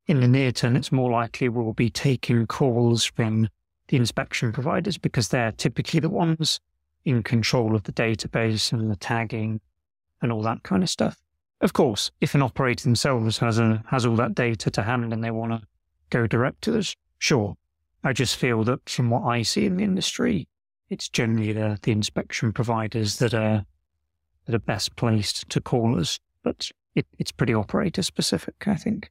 in 0.08 0.20
the 0.20 0.28
near 0.28 0.52
term, 0.52 0.76
it's 0.76 0.92
more 0.92 1.10
likely 1.10 1.48
we'll 1.48 1.74
be 1.74 1.90
taking 1.90 2.46
calls 2.46 3.06
from 3.06 3.48
the 3.88 3.98
inspection 3.98 4.52
providers 4.52 4.98
because 4.98 5.28
they're 5.28 5.52
typically 5.52 6.00
the 6.00 6.10
ones 6.10 6.60
in 7.06 7.24
control 7.24 7.76
of 7.76 7.84
the 7.84 7.92
database 7.92 8.72
and 8.72 8.90
the 8.90 8.96
tagging 8.96 9.60
and 10.22 10.32
all 10.32 10.42
that 10.42 10.64
kind 10.64 10.84
of 10.84 10.90
stuff. 10.90 11.20
Of 11.62 11.74
course, 11.74 12.12
if 12.22 12.36
an 12.36 12.42
operator 12.42 12.84
themselves 12.84 13.38
has 13.40 13.60
a, 13.60 13.84
has 13.88 14.06
all 14.06 14.16
that 14.18 14.36
data 14.36 14.70
to 14.72 14.84
hand 14.84 15.14
and 15.14 15.24
they 15.24 15.32
want 15.32 15.52
to 15.54 15.68
go 16.10 16.28
direct 16.28 16.62
to 16.64 16.78
us, 16.78 16.96
sure. 17.20 17.56
I 18.04 18.12
just 18.12 18.36
feel 18.36 18.64
that 18.66 18.90
from 18.90 19.10
what 19.10 19.24
I 19.24 19.44
see 19.44 19.66
in 19.66 19.78
the 19.78 19.84
industry, 19.84 20.48
it's 20.90 21.08
generally 21.08 21.54
the, 21.54 21.80
the 21.82 21.92
inspection 21.92 22.52
providers 22.52 23.18
that 23.18 23.34
are 23.34 23.66
that 24.46 24.56
are 24.56 24.60
best 24.60 24.98
placed 24.98 25.48
to 25.50 25.62
call 25.62 25.98
us. 25.98 26.20
But 26.44 26.70
it, 26.96 27.08
it's 27.18 27.32
pretty 27.32 27.54
operator 27.54 28.02
specific, 28.02 28.56
I 28.68 28.76
think. 28.76 29.10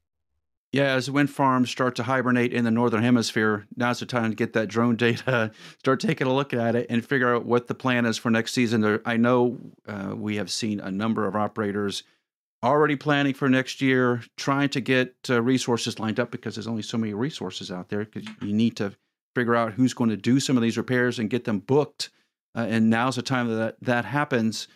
Yeah, 0.72 0.94
as 0.94 1.10
wind 1.10 1.28
farms 1.28 1.70
start 1.70 1.96
to 1.96 2.02
hibernate 2.02 2.54
in 2.54 2.64
the 2.64 2.70
northern 2.70 3.02
hemisphere, 3.02 3.66
now's 3.76 4.00
the 4.00 4.06
time 4.06 4.30
to 4.30 4.36
get 4.36 4.54
that 4.54 4.68
drone 4.68 4.96
data, 4.96 5.52
start 5.78 6.00
taking 6.00 6.26
a 6.26 6.34
look 6.34 6.54
at 6.54 6.74
it, 6.74 6.86
and 6.88 7.04
figure 7.04 7.34
out 7.34 7.44
what 7.44 7.66
the 7.66 7.74
plan 7.74 8.06
is 8.06 8.16
for 8.16 8.30
next 8.30 8.52
season. 8.54 9.00
I 9.04 9.18
know 9.18 9.58
uh, 9.86 10.14
we 10.16 10.36
have 10.36 10.50
seen 10.50 10.80
a 10.80 10.90
number 10.90 11.26
of 11.26 11.36
operators 11.36 12.04
already 12.62 12.96
planning 12.96 13.34
for 13.34 13.50
next 13.50 13.82
year, 13.82 14.22
trying 14.36 14.70
to 14.70 14.80
get 14.80 15.14
uh, 15.28 15.42
resources 15.42 15.98
lined 15.98 16.18
up 16.18 16.30
because 16.30 16.54
there's 16.54 16.66
only 16.66 16.82
so 16.82 16.96
many 16.96 17.12
resources 17.12 17.70
out 17.70 17.88
there. 17.90 18.06
Because 18.06 18.28
you 18.40 18.54
need 18.54 18.76
to 18.76 18.94
figure 19.34 19.54
out 19.54 19.72
who's 19.72 19.94
going 19.94 20.10
to 20.10 20.16
do 20.16 20.40
some 20.40 20.56
of 20.56 20.62
these 20.62 20.78
repairs 20.78 21.18
and 21.18 21.28
get 21.28 21.44
them 21.44 21.58
booked. 21.58 22.10
Uh, 22.54 22.66
and 22.68 22.88
now's 22.88 23.16
the 23.16 23.22
time 23.22 23.48
that 23.48 23.76
that 23.82 24.04
happens. 24.04 24.68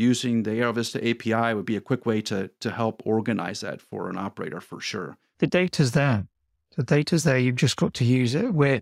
Using 0.00 0.44
the 0.44 0.52
AeroVista 0.52 1.10
API 1.10 1.52
would 1.52 1.66
be 1.66 1.76
a 1.76 1.80
quick 1.82 2.06
way 2.06 2.22
to 2.22 2.48
to 2.60 2.70
help 2.70 3.02
organize 3.04 3.60
that 3.60 3.82
for 3.82 4.08
an 4.08 4.16
operator 4.16 4.58
for 4.58 4.80
sure. 4.80 5.18
The 5.40 5.46
data's 5.46 5.92
there. 5.92 6.26
The 6.74 6.84
data's 6.84 7.24
there. 7.24 7.36
You've 7.36 7.56
just 7.56 7.76
got 7.76 7.92
to 7.94 8.04
use 8.06 8.34
it. 8.34 8.54
We're 8.54 8.80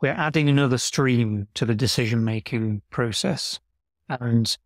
we're 0.00 0.12
adding 0.12 0.48
another 0.48 0.78
stream 0.78 1.48
to 1.52 1.66
the 1.66 1.74
decision 1.74 2.24
making 2.24 2.80
process, 2.88 3.60
and 4.08 4.56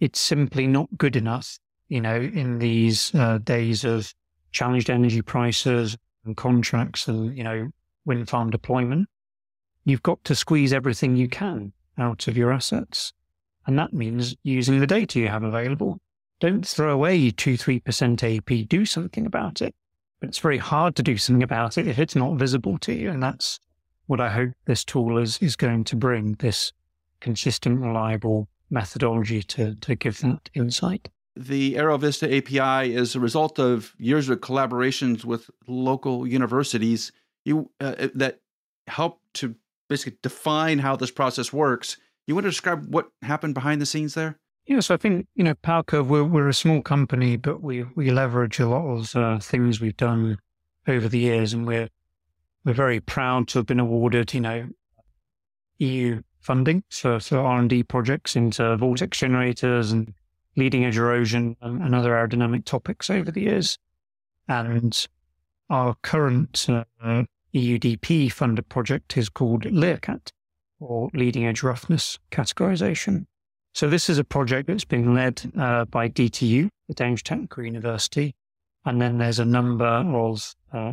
it's 0.00 0.18
simply 0.20 0.66
not 0.66 0.88
good 0.98 1.14
enough. 1.14 1.56
You 1.86 2.00
know, 2.00 2.16
in 2.16 2.58
these 2.58 3.14
uh, 3.14 3.38
days 3.38 3.84
of 3.84 4.12
challenged 4.50 4.90
energy 4.90 5.22
prices 5.22 5.96
and 6.24 6.36
contracts 6.36 7.06
and 7.06 7.38
you 7.38 7.44
know 7.44 7.68
wind 8.06 8.28
farm 8.28 8.50
deployment, 8.50 9.08
you've 9.84 10.02
got 10.02 10.24
to 10.24 10.34
squeeze 10.34 10.72
everything 10.72 11.14
you 11.14 11.28
can 11.28 11.72
out 11.96 12.26
of 12.26 12.36
your 12.36 12.50
assets. 12.50 13.12
And 13.66 13.78
that 13.78 13.92
means 13.92 14.36
using 14.42 14.80
the 14.80 14.86
data 14.86 15.18
you 15.18 15.28
have 15.28 15.42
available. 15.42 15.98
Don't 16.40 16.66
throw 16.66 16.92
away 16.92 17.30
2 17.30 17.54
3% 17.54 17.82
AEP, 17.82 18.68
do 18.68 18.84
something 18.84 19.26
about 19.26 19.62
it. 19.62 19.74
But 20.20 20.28
it's 20.28 20.38
very 20.38 20.58
hard 20.58 20.96
to 20.96 21.02
do 21.02 21.16
something 21.16 21.42
about 21.42 21.76
it 21.76 21.86
if 21.86 21.98
it's 21.98 22.16
not 22.16 22.36
visible 22.36 22.78
to 22.78 22.92
you. 22.92 23.10
And 23.10 23.22
that's 23.22 23.58
what 24.06 24.20
I 24.20 24.30
hope 24.30 24.50
this 24.66 24.84
tool 24.84 25.18
is, 25.18 25.38
is 25.38 25.56
going 25.56 25.84
to 25.84 25.96
bring 25.96 26.34
this 26.34 26.72
consistent, 27.20 27.80
reliable 27.80 28.48
methodology 28.70 29.42
to, 29.42 29.74
to 29.76 29.94
give 29.94 30.20
that 30.20 30.50
insight. 30.54 31.08
The 31.36 31.74
AeroVista 31.74 32.38
API 32.38 32.94
is 32.94 33.14
a 33.14 33.20
result 33.20 33.58
of 33.58 33.94
years 33.98 34.28
of 34.28 34.40
collaborations 34.40 35.24
with 35.24 35.50
local 35.66 36.26
universities 36.26 37.12
you, 37.44 37.70
uh, 37.80 38.08
that 38.14 38.40
help 38.86 39.20
to 39.34 39.54
basically 39.88 40.18
define 40.22 40.78
how 40.78 40.96
this 40.96 41.10
process 41.10 41.52
works 41.52 41.96
you 42.26 42.34
want 42.34 42.44
to 42.44 42.50
describe 42.50 42.86
what 42.92 43.08
happened 43.22 43.54
behind 43.54 43.80
the 43.80 43.86
scenes 43.86 44.14
there? 44.14 44.38
Yeah, 44.66 44.80
so 44.80 44.94
I 44.94 44.96
think 44.96 45.28
you 45.34 45.44
know 45.44 45.54
PowerCurve. 45.54 46.06
We're 46.06 46.24
we're 46.24 46.48
a 46.48 46.54
small 46.54 46.82
company, 46.82 47.36
but 47.36 47.62
we 47.62 47.84
we 47.94 48.10
leverage 48.10 48.58
a 48.58 48.68
lot 48.68 48.86
of 48.86 49.16
uh, 49.16 49.38
things 49.38 49.80
we've 49.80 49.96
done 49.96 50.38
over 50.88 51.08
the 51.08 51.18
years, 51.18 51.52
and 51.52 51.66
we're 51.66 51.88
we're 52.64 52.72
very 52.72 52.98
proud 52.98 53.46
to 53.48 53.60
have 53.60 53.66
been 53.66 53.78
awarded, 53.78 54.34
you 54.34 54.40
know, 54.40 54.68
EU 55.78 56.22
funding 56.40 56.82
for 56.90 57.20
for 57.20 57.38
R 57.38 57.60
and 57.60 57.70
D 57.70 57.84
projects 57.84 58.34
into 58.34 58.76
vortex 58.76 59.18
generators 59.18 59.92
and 59.92 60.12
leading 60.56 60.84
edge 60.84 60.96
erosion 60.96 61.56
and, 61.60 61.82
and, 61.82 61.94
other 61.94 62.12
aerodynamic 62.12 62.64
topics 62.64 63.10
over 63.10 63.30
the 63.30 63.42
years. 63.42 63.78
And 64.48 65.06
our 65.68 65.94
current 66.02 66.66
uh, 66.68 67.24
EUDP 67.54 68.32
funded 68.32 68.68
project 68.68 69.16
is 69.16 69.28
called 69.28 69.64
LERCAT, 69.64 70.32
or 70.80 71.10
leading 71.14 71.46
edge 71.46 71.62
roughness 71.62 72.18
categorization. 72.30 73.26
So 73.74 73.88
this 73.88 74.08
is 74.08 74.18
a 74.18 74.24
project 74.24 74.68
that's 74.68 74.84
being 74.84 75.14
led 75.14 75.52
uh, 75.58 75.84
by 75.84 76.08
DTU, 76.08 76.68
the 76.88 76.94
Danish 76.94 77.22
Technical 77.22 77.64
University, 77.64 78.34
and 78.84 79.00
then 79.02 79.18
there's 79.18 79.38
a 79.38 79.44
number 79.44 79.84
of 79.84 80.54
uh, 80.72 80.92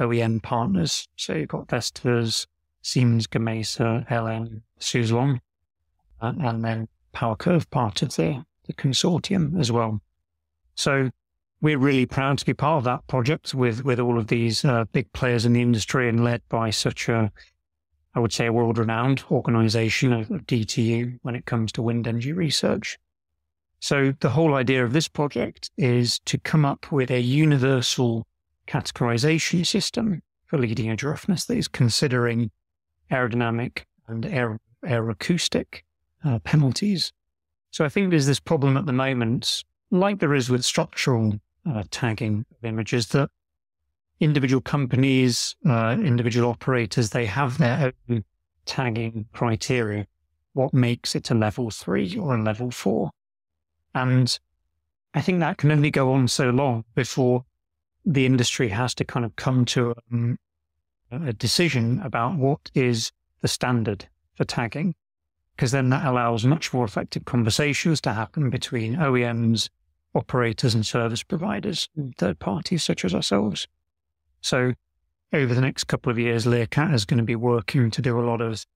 OEM 0.00 0.42
partners. 0.42 1.08
So 1.16 1.34
you've 1.34 1.48
got 1.48 1.68
Vestas, 1.68 2.46
Siemens 2.82 3.26
Gamesa, 3.26 4.10
LM, 4.10 4.62
Suzlon, 4.80 5.40
uh, 6.20 6.32
and 6.40 6.64
then 6.64 6.88
PowerCurve 7.14 7.68
part 7.70 8.02
of 8.02 8.16
the, 8.16 8.44
the 8.66 8.72
consortium 8.72 9.58
as 9.60 9.70
well. 9.70 10.00
So 10.74 11.10
we're 11.60 11.78
really 11.78 12.06
proud 12.06 12.38
to 12.38 12.46
be 12.46 12.54
part 12.54 12.78
of 12.78 12.84
that 12.84 13.06
project 13.06 13.54
with, 13.54 13.84
with 13.84 14.00
all 14.00 14.18
of 14.18 14.28
these 14.28 14.64
uh, 14.64 14.84
big 14.92 15.12
players 15.12 15.44
in 15.44 15.52
the 15.52 15.62
industry 15.62 16.08
and 16.08 16.24
led 16.24 16.42
by 16.48 16.70
such 16.70 17.08
a 17.08 17.30
I 18.14 18.20
would 18.20 18.32
say, 18.32 18.46
a 18.46 18.52
world 18.52 18.78
renowned 18.78 19.24
organization 19.30 20.12
of, 20.12 20.28
DTU 20.28 21.18
when 21.22 21.34
it 21.34 21.46
comes 21.46 21.72
to 21.72 21.82
wind 21.82 22.06
energy 22.06 22.32
research. 22.32 22.98
So 23.80 24.12
the 24.20 24.30
whole 24.30 24.54
idea 24.54 24.84
of 24.84 24.92
this 24.92 25.08
project 25.08 25.70
is 25.76 26.18
to 26.20 26.38
come 26.38 26.64
up 26.64 26.92
with 26.92 27.10
a 27.10 27.20
universal 27.20 28.26
categorization 28.68 29.66
system 29.66 30.22
for 30.44 30.58
leading 30.58 30.90
edge 30.90 31.02
roughness 31.02 31.46
that 31.46 31.56
is 31.56 31.68
considering 31.68 32.50
aerodynamic 33.10 33.84
and 34.06 34.26
air, 34.26 34.60
aeroacoustic 34.84 35.82
uh, 36.24 36.38
penalties. 36.40 37.12
So 37.70 37.84
I 37.84 37.88
think 37.88 38.10
there's 38.10 38.26
this 38.26 38.40
problem 38.40 38.76
at 38.76 38.86
the 38.86 38.92
moment, 38.92 39.64
like 39.90 40.20
there 40.20 40.34
is 40.34 40.50
with 40.50 40.64
structural 40.64 41.40
uh, 41.68 41.84
tagging 41.90 42.44
of 42.50 42.64
images, 42.64 43.08
that 43.08 43.30
individual 44.22 44.60
companies, 44.60 45.56
uh, 45.68 45.96
individual 45.98 46.48
operators, 46.48 47.10
they 47.10 47.26
have 47.26 47.58
their 47.58 47.92
own 48.08 48.24
tagging 48.66 49.26
criteria. 49.32 50.06
What 50.52 50.72
makes 50.72 51.16
it 51.16 51.30
a 51.30 51.34
level 51.34 51.70
three 51.70 52.16
or 52.16 52.36
a 52.36 52.42
level 52.42 52.70
four? 52.70 53.10
And 53.94 54.38
I 55.12 55.20
think 55.20 55.40
that 55.40 55.58
can 55.58 55.72
only 55.72 55.90
go 55.90 56.12
on 56.12 56.28
so 56.28 56.50
long 56.50 56.84
before 56.94 57.44
the 58.04 58.24
industry 58.24 58.68
has 58.68 58.94
to 58.94 59.04
kind 59.04 59.24
of 59.24 59.34
come 59.34 59.64
to 59.64 59.94
um, 60.12 60.38
a 61.10 61.32
decision 61.32 62.00
about 62.04 62.36
what 62.36 62.70
is 62.74 63.10
the 63.40 63.48
standard 63.48 64.08
for 64.34 64.44
tagging, 64.44 64.94
because 65.56 65.72
then 65.72 65.90
that 65.90 66.06
allows 66.06 66.44
much 66.44 66.72
more 66.72 66.84
effective 66.84 67.24
conversations 67.24 68.00
to 68.02 68.12
happen 68.12 68.50
between 68.50 68.96
OEMs, 68.96 69.68
operators, 70.14 70.74
and 70.74 70.86
service 70.86 71.24
providers, 71.24 71.88
third 72.18 72.38
parties 72.38 72.84
such 72.84 73.04
as 73.04 73.14
ourselves. 73.14 73.66
So, 74.42 74.74
over 75.32 75.54
the 75.54 75.60
next 75.60 75.84
couple 75.84 76.12
of 76.12 76.18
years, 76.18 76.44
LERCAT 76.44 76.92
is 76.92 77.06
going 77.06 77.18
to 77.18 77.24
be 77.24 77.36
working 77.36 77.90
to 77.90 78.02
do 78.02 78.20
a 78.20 78.26
lot 78.26 78.42
of 78.42 78.66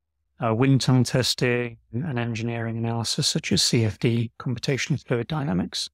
uh, 0.43 0.55
wind 0.55 0.81
tunnel 0.81 1.05
testing 1.05 1.77
and 1.93 2.19
engineering 2.19 2.79
analysis, 2.79 3.27
such 3.27 3.53
as 3.53 3.63
CFD, 3.63 4.31
computational 4.39 5.05
fluid 5.05 5.27
dynamics, 5.27 5.91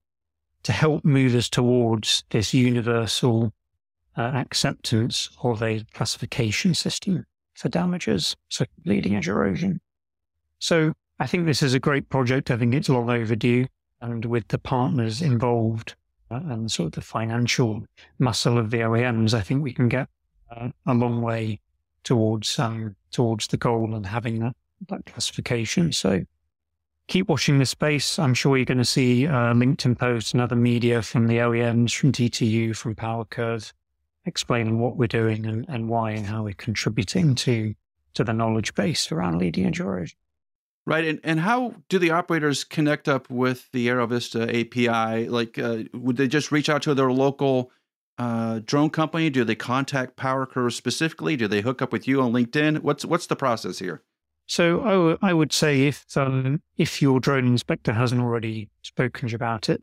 to 0.62 0.72
help 0.72 1.04
move 1.04 1.34
us 1.34 1.48
towards 1.48 2.22
this 2.30 2.54
universal 2.54 3.52
uh, 4.16 4.22
acceptance 4.34 5.30
of 5.42 5.62
a 5.62 5.84
classification 5.94 6.74
system 6.74 7.24
for 7.54 7.68
damages, 7.68 8.36
so 8.48 8.64
leading 8.84 9.16
edge 9.16 9.28
erosion. 9.28 9.80
So 10.58 10.92
I 11.18 11.26
think 11.26 11.46
this 11.46 11.62
is 11.62 11.74
a 11.74 11.80
great 11.80 12.08
project. 12.08 12.50
I 12.50 12.56
think 12.56 12.74
it's 12.74 12.88
long 12.88 13.10
overdue. 13.10 13.66
And 14.00 14.24
with 14.24 14.48
the 14.48 14.58
partners 14.58 15.22
involved 15.22 15.94
and 16.32 16.70
sort 16.70 16.86
of 16.88 16.92
the 16.92 17.00
financial 17.00 17.84
muscle 18.18 18.58
of 18.58 18.70
the 18.70 18.78
OEMs, 18.78 19.34
I 19.34 19.40
think 19.40 19.62
we 19.62 19.72
can 19.72 19.88
get 19.88 20.08
uh, 20.50 20.68
a 20.86 20.94
long 20.94 21.22
way 21.22 21.60
towards 22.04 22.58
um, 22.58 22.96
towards 23.10 23.46
the 23.48 23.56
goal 23.56 23.94
and 23.94 24.06
having 24.06 24.40
that, 24.40 24.56
that 24.88 25.06
classification. 25.06 25.92
So 25.92 26.24
keep 27.08 27.28
watching 27.28 27.58
the 27.58 27.66
space. 27.66 28.18
I'm 28.18 28.34
sure 28.34 28.56
you're 28.56 28.64
going 28.64 28.78
to 28.78 28.84
see 28.84 29.26
uh, 29.26 29.52
LinkedIn 29.52 29.98
posts 29.98 30.32
and 30.32 30.40
other 30.40 30.56
media 30.56 31.02
from 31.02 31.26
the 31.26 31.38
OEMs, 31.38 31.94
from 31.94 32.12
DTU, 32.12 32.76
from 32.76 32.94
PowerCurve, 32.94 33.72
explaining 34.24 34.78
what 34.78 34.96
we're 34.96 35.06
doing 35.06 35.46
and, 35.46 35.66
and 35.68 35.88
why 35.88 36.12
and 36.12 36.26
how 36.26 36.44
we're 36.44 36.54
contributing 36.54 37.34
to 37.36 37.74
to 38.14 38.24
the 38.24 38.32
knowledge 38.32 38.74
base 38.74 39.10
around 39.10 39.38
leading 39.38 39.72
erosion. 39.72 40.16
Right, 40.84 41.04
and 41.04 41.20
and 41.22 41.38
how 41.38 41.74
do 41.88 41.98
the 41.98 42.10
operators 42.10 42.64
connect 42.64 43.08
up 43.08 43.30
with 43.30 43.70
the 43.70 43.86
AeroVista 43.86 44.48
API? 44.48 45.28
Like, 45.28 45.56
uh, 45.56 45.84
would 45.94 46.16
they 46.16 46.26
just 46.26 46.50
reach 46.50 46.68
out 46.68 46.82
to 46.82 46.94
their 46.94 47.12
local 47.12 47.70
uh, 48.18 48.60
drone 48.64 48.90
company? 48.90 49.30
Do 49.30 49.44
they 49.44 49.54
contact 49.54 50.16
PowerCurve 50.16 50.72
specifically? 50.72 51.36
Do 51.36 51.46
they 51.46 51.60
hook 51.60 51.82
up 51.82 51.92
with 51.92 52.08
you 52.08 52.20
on 52.20 52.32
LinkedIn? 52.32 52.80
What's 52.80 53.04
what's 53.04 53.28
the 53.28 53.36
process 53.36 53.78
here? 53.78 54.02
So 54.46 55.16
I 55.22 55.32
would 55.32 55.52
say 55.52 55.86
if 55.86 56.04
um, 56.16 56.60
if 56.76 57.00
your 57.00 57.20
drone 57.20 57.46
inspector 57.46 57.92
hasn't 57.92 58.20
already 58.20 58.68
spoken 58.82 59.32
about 59.34 59.68
it, 59.68 59.82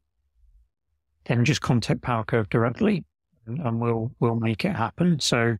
then 1.25 1.45
just 1.45 1.61
contact 1.61 2.01
PowerCurve 2.01 2.49
directly, 2.49 3.05
and, 3.47 3.59
and 3.59 3.79
we'll 3.79 4.11
we'll 4.19 4.35
make 4.35 4.65
it 4.65 4.75
happen. 4.75 5.21
So 5.21 5.57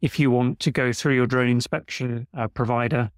if 0.00 0.20
you 0.20 0.30
want 0.30 0.60
to 0.60 0.70
go 0.70 0.92
through 0.92 1.14
your 1.14 1.26
drone 1.26 1.48
inspection 1.48 2.28
uh, 2.38 2.48
provider, 2.48 3.10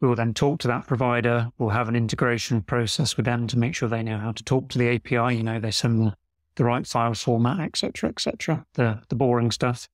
we 0.00 0.08
will 0.08 0.14
then 0.14 0.34
talk 0.34 0.60
to 0.60 0.68
that 0.68 0.86
provider. 0.86 1.48
We'll 1.58 1.70
have 1.70 1.88
an 1.88 1.96
integration 1.96 2.62
process 2.62 3.16
with 3.16 3.26
them 3.26 3.46
to 3.48 3.58
make 3.58 3.74
sure 3.74 3.88
they 3.88 4.02
know 4.02 4.18
how 4.18 4.32
to 4.32 4.44
talk 4.44 4.68
to 4.70 4.78
the 4.78 4.94
API. 4.94 5.36
You 5.36 5.42
know, 5.42 5.58
they 5.58 5.70
send 5.70 6.14
the, 6.54 6.64
right 6.64 6.86
file 6.86 7.14
format, 7.14 7.60
etc., 7.60 8.10
etc. 8.10 8.64
The 8.74 9.02
the 9.08 9.14
boring 9.14 9.50
stuff, 9.50 9.88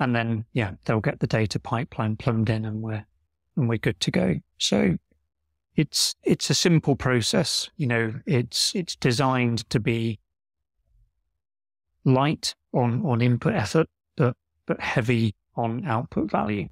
and 0.00 0.14
then 0.14 0.44
yeah, 0.52 0.72
they'll 0.84 1.00
get 1.00 1.20
the 1.20 1.26
data 1.26 1.58
pipeline 1.60 2.16
plumbed 2.16 2.50
in, 2.50 2.64
and 2.64 2.82
we're 2.82 3.04
and 3.56 3.68
we're 3.68 3.78
good 3.78 4.00
to 4.00 4.10
go. 4.10 4.36
So 4.58 4.96
it's 5.76 6.14
it's 6.22 6.50
a 6.50 6.54
simple 6.54 6.96
process. 6.96 7.70
You 7.76 7.86
know, 7.86 8.14
it's 8.26 8.74
it's 8.74 8.96
designed 8.96 9.68
to 9.70 9.80
be 9.80 10.18
light 12.04 12.54
on 12.72 13.04
on 13.04 13.20
input 13.20 13.54
effort, 13.54 13.88
but 14.16 14.36
but 14.66 14.80
heavy 14.80 15.34
on 15.56 15.84
output 15.84 16.30
value, 16.30 16.68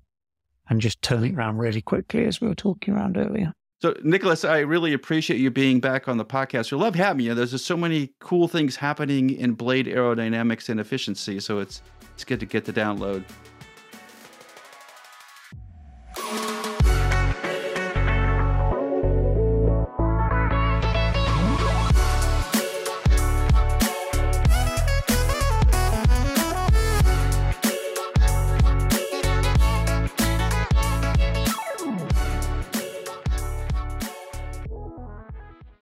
and 0.68 0.80
just 0.80 1.02
turn 1.02 1.24
it 1.24 1.34
around 1.34 1.58
really 1.58 1.82
quickly, 1.82 2.24
as 2.24 2.40
we 2.40 2.48
were 2.48 2.54
talking 2.54 2.94
around 2.94 3.16
earlier. 3.16 3.52
So, 3.80 3.96
Nicholas, 4.04 4.44
I 4.44 4.60
really 4.60 4.92
appreciate 4.92 5.40
you 5.40 5.50
being 5.50 5.80
back 5.80 6.06
on 6.06 6.16
the 6.16 6.24
podcast. 6.24 6.70
We 6.70 6.78
love 6.78 6.94
having 6.94 7.26
you. 7.26 7.34
There's 7.34 7.50
just 7.50 7.66
so 7.66 7.76
many 7.76 8.12
cool 8.20 8.46
things 8.46 8.76
happening 8.76 9.30
in 9.30 9.54
blade 9.54 9.86
aerodynamics 9.86 10.68
and 10.68 10.78
efficiency. 10.78 11.40
So 11.40 11.58
it's 11.58 11.82
it's 12.14 12.24
good 12.24 12.38
to 12.40 12.46
get 12.46 12.64
the 12.64 12.72
download. 12.72 13.24